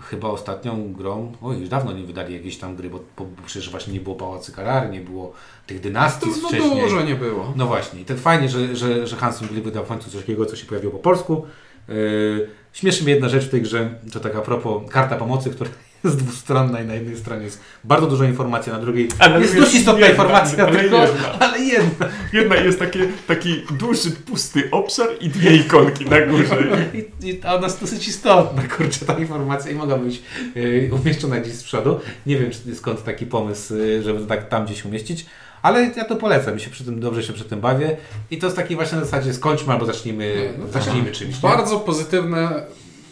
chyba 0.00 0.28
ostatnią 0.28 0.92
grą, 0.92 1.32
oj, 1.42 1.58
już 1.58 1.68
dawno 1.68 1.92
nie 1.92 2.04
wydali 2.04 2.34
jakiejś 2.34 2.58
tam 2.58 2.76
gry, 2.76 2.90
bo, 2.90 3.00
bo 3.18 3.26
przecież 3.46 3.70
właśnie 3.70 3.92
nie 3.92 4.00
było 4.00 4.16
Pałacy 4.16 4.52
Karary, 4.52 4.88
nie 4.88 5.00
było 5.00 5.32
tych 5.66 5.76
To 5.78 5.82
dynastii 5.82 6.30
no 6.42 6.48
wcześniej. 6.48 6.80
dużo 6.80 7.02
nie 7.02 7.14
było. 7.14 7.52
No 7.56 7.66
właśnie, 7.66 8.00
i 8.00 8.04
tak 8.04 8.18
fajnie, 8.18 8.48
że, 8.48 8.76
że, 8.76 9.06
że 9.06 9.16
Hans 9.16 9.42
Im 9.42 9.48
Glück 9.48 9.62
wydał 9.62 9.84
w 9.84 9.88
końcu 9.88 10.10
coś 10.10 10.20
takiego, 10.20 10.46
co 10.46 10.56
się 10.56 10.66
pojawiło 10.66 10.92
po 10.92 10.98
polsku. 10.98 11.46
Yy, 11.88 12.48
śmieszy 12.72 13.04
mnie 13.04 13.12
jedna 13.12 13.28
rzecz 13.28 13.44
w 13.44 13.50
tej 13.50 13.62
grze, 13.62 13.90
to 14.12 14.20
tak 14.20 14.36
a 14.36 14.40
propos 14.40 14.82
karta 14.90 15.16
pomocy, 15.16 15.50
która 15.50 15.70
jest 16.04 16.16
dwustronna 16.16 16.80
i 16.80 16.86
na 16.86 16.94
jednej 16.94 17.16
stronie 17.16 17.44
jest 17.44 17.60
bardzo 17.84 18.06
dużo 18.06 18.24
informacji, 18.24 18.72
a 18.72 18.74
na 18.74 18.80
drugiej 18.80 19.08
Ale 19.18 19.40
jest 19.40 19.56
dość 19.56 19.74
istotna 19.74 20.06
jedna, 20.06 20.24
informacja, 20.24 20.66
ale 20.66 20.78
tylko, 20.80 20.96
jedna. 21.02 21.32
ale 21.38 21.58
jedna. 21.58 22.06
Jedna 22.32 22.56
jest 22.56 22.78
takie, 22.78 23.06
taki 23.28 23.62
duży, 23.78 24.10
pusty 24.10 24.68
obszar 24.70 25.08
i 25.20 25.28
dwie 25.28 25.56
ikonki 25.56 26.04
na 26.04 26.20
górze. 26.20 26.56
I, 27.22 27.26
I 27.28 27.40
ona 27.44 27.66
jest 27.66 27.80
dosyć 27.80 28.08
istotna, 28.08 28.62
kurczę, 28.76 29.06
ta 29.06 29.18
informacja 29.18 29.70
i 29.70 29.74
mogła 29.74 29.98
być 29.98 30.22
yy, 30.54 30.90
umieszczona 31.02 31.40
gdzieś 31.40 31.54
z 31.54 31.62
przodu. 31.64 32.00
Nie 32.26 32.38
wiem 32.38 32.50
czy, 32.50 32.74
skąd 32.74 33.04
taki 33.04 33.26
pomysł, 33.26 33.74
yy, 33.76 34.02
żeby 34.02 34.20
to 34.20 34.26
tak 34.26 34.48
tam 34.48 34.64
gdzieś 34.66 34.84
umieścić, 34.84 35.26
ale 35.62 35.90
ja 35.96 36.04
to 36.04 36.16
polecam, 36.16 36.54
mi 36.54 36.60
się 36.60 36.70
przy 36.70 36.84
tym 36.84 37.00
dobrze 37.00 37.22
się 37.22 37.32
przy 37.32 37.44
tym 37.44 37.60
bawię 37.60 37.96
i 38.30 38.38
to 38.38 38.46
jest 38.46 38.56
taki 38.56 38.74
właśnie 38.76 38.98
na 38.98 39.04
zasadzie 39.04 39.34
skończmy 39.34 39.72
albo 39.72 39.86
zacznijmy, 39.86 40.52
No, 40.58 40.64
no 40.66 40.72
zacznijmy 40.72 41.12
czymś. 41.12 41.34
nie? 41.34 41.40
Bardzo 41.50 41.80
pozytywne, 41.80 42.62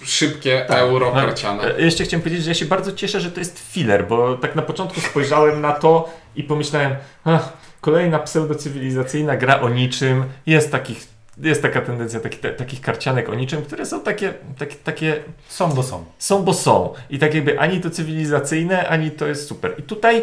szybkie 0.05 0.65
Tak. 0.69 0.79
euro 0.79 1.13
karciane. 1.13 1.77
e, 1.77 1.81
Jeszcze 1.83 2.05
chciałem 2.05 2.23
powiedzieć, 2.23 2.45
że 2.45 2.51
ja 2.51 2.55
się 2.55 2.65
bardzo 2.67 2.93
cieszę, 2.93 3.21
że 3.21 3.31
to 3.31 3.41
jest 3.41 3.59
filler, 3.73 4.07
bo 4.09 4.37
tak 4.37 4.55
na 4.57 4.63
początku 4.63 5.01
spojrzałem 5.01 5.61
na 5.61 5.73
to 5.73 6.11
i 6.37 6.45
pomyślałem, 6.45 6.97
ach, 7.25 7.53
kolejna 7.81 8.19
pseudocywilizacyjna 8.19 9.37
gra 9.37 9.61
o 9.61 9.69
niczym, 9.69 10.25
jest 10.47 10.73
takich 10.73 11.19
jest 11.43 11.63
taka 11.63 11.81
tendencja 11.81 12.21
taki, 12.21 12.39
ta, 12.39 12.51
takich 12.51 12.81
karcianek 12.81 13.29
o 13.29 13.35
niczym, 13.35 13.63
które 13.63 13.87
są 13.87 14.01
takie, 14.01 14.35
takie, 14.59 14.75
takie 14.75 15.23
Są, 15.49 15.69
bo 15.73 15.83
są. 15.83 16.05
są, 16.19 16.43
bo 16.43 16.55
są. 16.55 16.95
I 17.11 17.19
tak 17.19 17.35
jakby 17.35 17.61
ani 17.61 17.81
to 17.81 17.91
cywilizacyjne, 17.91 18.89
ani 18.89 19.11
to 19.11 19.27
jest 19.27 19.49
super. 19.49 19.75
I 19.79 19.83
tutaj, 19.83 20.23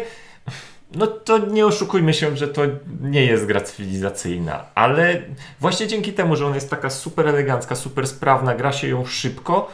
no 0.94 1.06
to 1.06 1.38
nie 1.38 1.66
oszukujmy 1.66 2.14
się, 2.14 2.36
że 2.36 2.48
to 2.48 2.62
nie 3.00 3.24
jest 3.24 3.46
gra 3.46 3.60
cywilizacyjna, 3.60 4.64
ale 4.74 5.22
właśnie 5.60 5.86
dzięki 5.86 6.12
temu, 6.12 6.36
że 6.36 6.46
ona 6.46 6.54
jest 6.54 6.70
taka 6.70 6.90
super 6.90 7.28
elegancka, 7.28 7.74
super 7.74 8.06
sprawna, 8.06 8.54
gra 8.54 8.72
się 8.72 8.88
ją 8.88 9.04
szybko, 9.04 9.70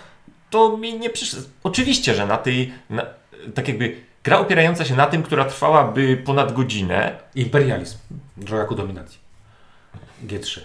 to 0.51 0.77
mi 0.77 0.99
nie 0.99 1.11
przyszło. 1.11 1.41
Oczywiście, 1.65 2.15
że 2.15 2.27
na 2.27 2.37
tej, 2.37 2.73
na, 2.91 3.07
tak 3.55 3.69
jakby 3.69 3.97
gra 4.25 4.39
opierająca 4.39 4.85
się 4.85 4.97
na 4.97 5.07
tym, 5.07 5.23
która 5.23 5.45
trwałaby 5.45 6.23
ponad 6.25 6.53
godzinę, 6.53 7.19
Imperializm. 7.35 7.99
Droga 8.37 8.65
ku 8.65 8.75
dominacji. 8.75 9.22
G3. 10.27 10.61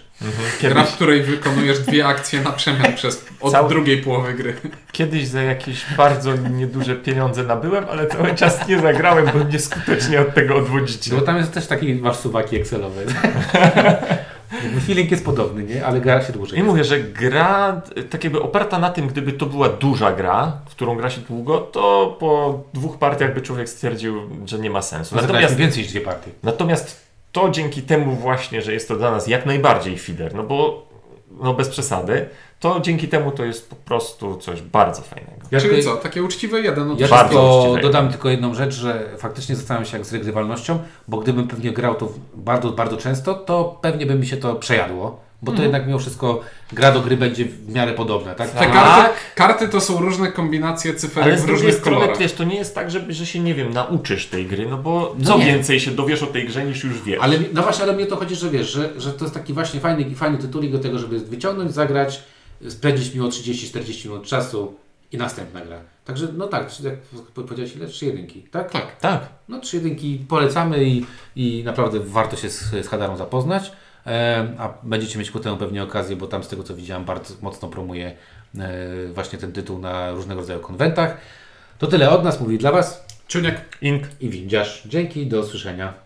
Gra, 0.60 0.84
w 0.84 0.94
której 0.94 1.22
wykonujesz 1.22 1.78
dwie 1.78 2.06
akcje 2.06 2.40
na 2.40 2.52
przemian 2.52 2.94
przez 2.94 3.24
od 3.40 3.52
Cały- 3.52 3.68
drugiej 3.68 4.02
połowy 4.02 4.34
gry. 4.34 4.54
Kiedyś 4.92 5.26
za 5.26 5.42
jakieś 5.42 5.86
bardzo 5.96 6.36
nieduże 6.36 6.96
pieniądze 6.96 7.42
nabyłem, 7.42 7.84
ale 7.90 8.06
cały 8.06 8.34
czas 8.34 8.68
nie 8.68 8.80
zagrałem, 8.80 9.26
bo 9.38 9.44
mnie 9.44 9.58
skutecznie 9.58 10.20
od 10.20 10.34
tego 10.34 10.56
odwodzicie. 10.56 11.14
Bo 11.14 11.20
tam 11.20 11.36
jest 11.36 11.52
też 11.52 11.66
taki 11.66 11.94
masz 11.94 12.16
suwaki 12.16 12.56
Excelowe. 12.56 13.02
Jakby 14.62 14.80
Feeling 14.86 15.10
jest 15.10 15.24
podobny, 15.24 15.62
nie? 15.64 15.86
Ale 15.86 16.00
gra 16.00 16.22
się 16.24 16.32
dłużej. 16.32 16.58
I 16.58 16.62
mówię, 16.62 16.84
że 16.84 17.00
gra 17.00 17.82
tak 18.10 18.24
jakby 18.24 18.42
oparta 18.42 18.78
na 18.78 18.90
tym, 18.90 19.06
gdyby 19.08 19.32
to 19.32 19.46
była 19.46 19.68
duża 19.68 20.12
gra, 20.12 20.52
w 20.68 20.70
którą 20.70 20.96
gra 20.96 21.10
się 21.10 21.20
długo, 21.20 21.58
to 21.58 22.16
po 22.20 22.60
dwóch 22.74 22.98
partiach 22.98 23.34
by 23.34 23.40
człowiek 23.42 23.68
stwierdził, 23.68 24.22
że 24.46 24.58
nie 24.58 24.70
ma 24.70 24.82
sensu. 24.82 25.16
Natomiast, 25.16 25.56
więcej 25.56 25.82
niż 25.82 25.90
dwie 25.92 26.00
partie. 26.00 26.30
natomiast 26.42 27.07
to 27.32 27.50
dzięki 27.50 27.82
temu 27.82 28.12
właśnie, 28.12 28.62
że 28.62 28.72
jest 28.72 28.88
to 28.88 28.96
dla 28.96 29.10
nas 29.10 29.26
jak 29.26 29.46
najbardziej 29.46 29.98
feeder, 29.98 30.34
no 30.34 30.42
bo 30.42 30.88
no 31.42 31.54
bez 31.54 31.68
przesady, 31.68 32.28
to 32.60 32.80
dzięki 32.80 33.08
temu 33.08 33.30
to 33.30 33.44
jest 33.44 33.70
po 33.70 33.76
prostu 33.76 34.36
coś 34.36 34.62
bardzo 34.62 35.02
fajnego. 35.02 35.38
Ja 35.50 35.60
Czyli 35.60 35.82
co, 35.82 35.96
takie 35.96 36.22
uczciwe 36.22 36.60
jeden 36.60 36.90
od 36.90 37.00
Ja 37.00 37.08
Bardzo 37.08 37.62
uczciwe. 37.62 37.82
dodam 37.82 38.08
tylko 38.08 38.28
jedną 38.28 38.54
rzecz, 38.54 38.74
że 38.74 39.08
faktycznie 39.18 39.56
zastanawiam 39.56 39.86
się 39.86 39.96
jak 39.96 40.06
z 40.06 40.12
regrywalnością, 40.12 40.78
bo 41.08 41.18
gdybym 41.18 41.48
pewnie 41.48 41.72
grał 41.72 41.94
to 41.94 42.12
bardzo, 42.34 42.70
bardzo 42.70 42.96
często, 42.96 43.34
to 43.34 43.78
pewnie 43.82 44.06
by 44.06 44.14
mi 44.14 44.26
się 44.26 44.36
to 44.36 44.54
przejadło, 44.54 45.20
bo 45.42 45.52
to 45.52 45.62
jednak 45.62 45.86
mimo 45.86 45.98
wszystko 45.98 46.40
gra 46.72 46.92
do 46.92 47.00
gry 47.00 47.16
będzie 47.16 47.44
w 47.44 47.68
miarę 47.74 47.92
podobna, 47.92 48.34
tak? 48.34 48.50
Te 48.50 48.58
Tak. 48.58 48.72
karty, 48.72 49.10
karty 49.34 49.68
to 49.68 49.80
są 49.80 50.00
różne 50.00 50.32
kombinacje 50.32 50.94
cyferek 50.94 51.28
Ale 51.28 51.36
w 51.36 51.40
z 51.40 51.44
różnych 51.44 51.74
strony, 51.74 51.96
kolorach. 51.96 52.18
wiesz, 52.18 52.32
to 52.32 52.44
nie 52.44 52.56
jest 52.56 52.74
tak, 52.74 52.90
że, 52.90 53.12
że 53.12 53.26
się, 53.26 53.40
nie 53.40 53.54
wiem, 53.54 53.72
nauczysz 53.72 54.26
tej 54.26 54.46
gry, 54.46 54.66
no 54.70 54.78
bo 54.78 55.14
No 55.18 55.24
co 55.26 55.38
nie. 55.38 55.46
więcej 55.46 55.80
się 55.80 55.90
dowiesz 55.90 56.22
o 56.22 56.26
tej 56.26 56.46
grze 56.46 56.64
niż 56.64 56.84
już 56.84 57.02
wiesz. 57.02 57.18
Ale, 57.22 57.38
no 57.52 57.62
właśnie, 57.62 57.84
ale 57.84 57.92
mnie 57.92 58.06
to 58.06 58.16
chodzi, 58.16 58.34
że 58.36 58.50
wiesz, 58.50 58.70
że, 58.70 59.00
że 59.00 59.12
to 59.12 59.24
jest 59.24 59.34
taki 59.34 59.52
właśnie 59.52 59.80
fajny, 59.80 60.14
fajny 60.14 60.38
tytulik 60.38 60.72
do 60.72 60.78
tego, 60.78 60.98
żeby 60.98 61.18
wyciągnąć, 61.18 61.72
zagrać, 61.74 62.22
spędzić 62.68 63.14
miło 63.14 63.28
30-40 63.28 64.08
minut 64.08 64.26
czasu 64.26 64.74
i 65.12 65.16
następna 65.16 65.60
gra. 65.60 65.78
Także 66.04 66.28
no 66.36 66.46
tak, 66.46 66.70
jak 66.84 66.94
powiedziałeś 67.34 67.76
ile? 67.76 67.86
Trzy 67.86 68.06
jedynki, 68.06 68.42
tak? 68.42 68.70
Tak. 68.70 68.96
Tak. 69.00 69.20
No 69.48 69.60
trzy 69.60 69.76
jedynki 69.76 70.24
polecamy 70.28 70.84
i, 70.84 71.04
i 71.36 71.62
naprawdę 71.64 72.00
warto 72.00 72.36
się 72.36 72.50
z, 72.50 72.70
z 72.70 72.86
Hadarą 72.88 73.16
zapoznać. 73.16 73.72
E, 74.08 74.48
a 74.58 74.74
będziecie 74.82 75.18
mieć 75.18 75.30
ku 75.30 75.40
temu 75.40 75.56
pewnie 75.56 75.82
okazję, 75.82 76.16
bo 76.16 76.26
tam 76.26 76.44
z 76.44 76.48
tego 76.48 76.62
co 76.62 76.74
widziałem 76.74 77.04
bardzo 77.04 77.34
mocno 77.42 77.68
promuje 77.68 78.16
e, 78.58 78.78
właśnie 79.12 79.38
ten 79.38 79.52
tytuł 79.52 79.78
na 79.78 80.10
różnego 80.10 80.40
rodzaju 80.40 80.60
konwentach. 80.60 81.16
To 81.78 81.86
tyle 81.86 82.10
od 82.10 82.24
nas, 82.24 82.40
mówi 82.40 82.58
dla 82.58 82.72
Was 82.72 83.08
Czuniek. 83.28 83.60
Ink. 83.82 84.02
i 84.20 84.28
Windziarz. 84.28 84.82
Dzięki, 84.86 85.26
do 85.26 85.40
usłyszenia. 85.40 85.94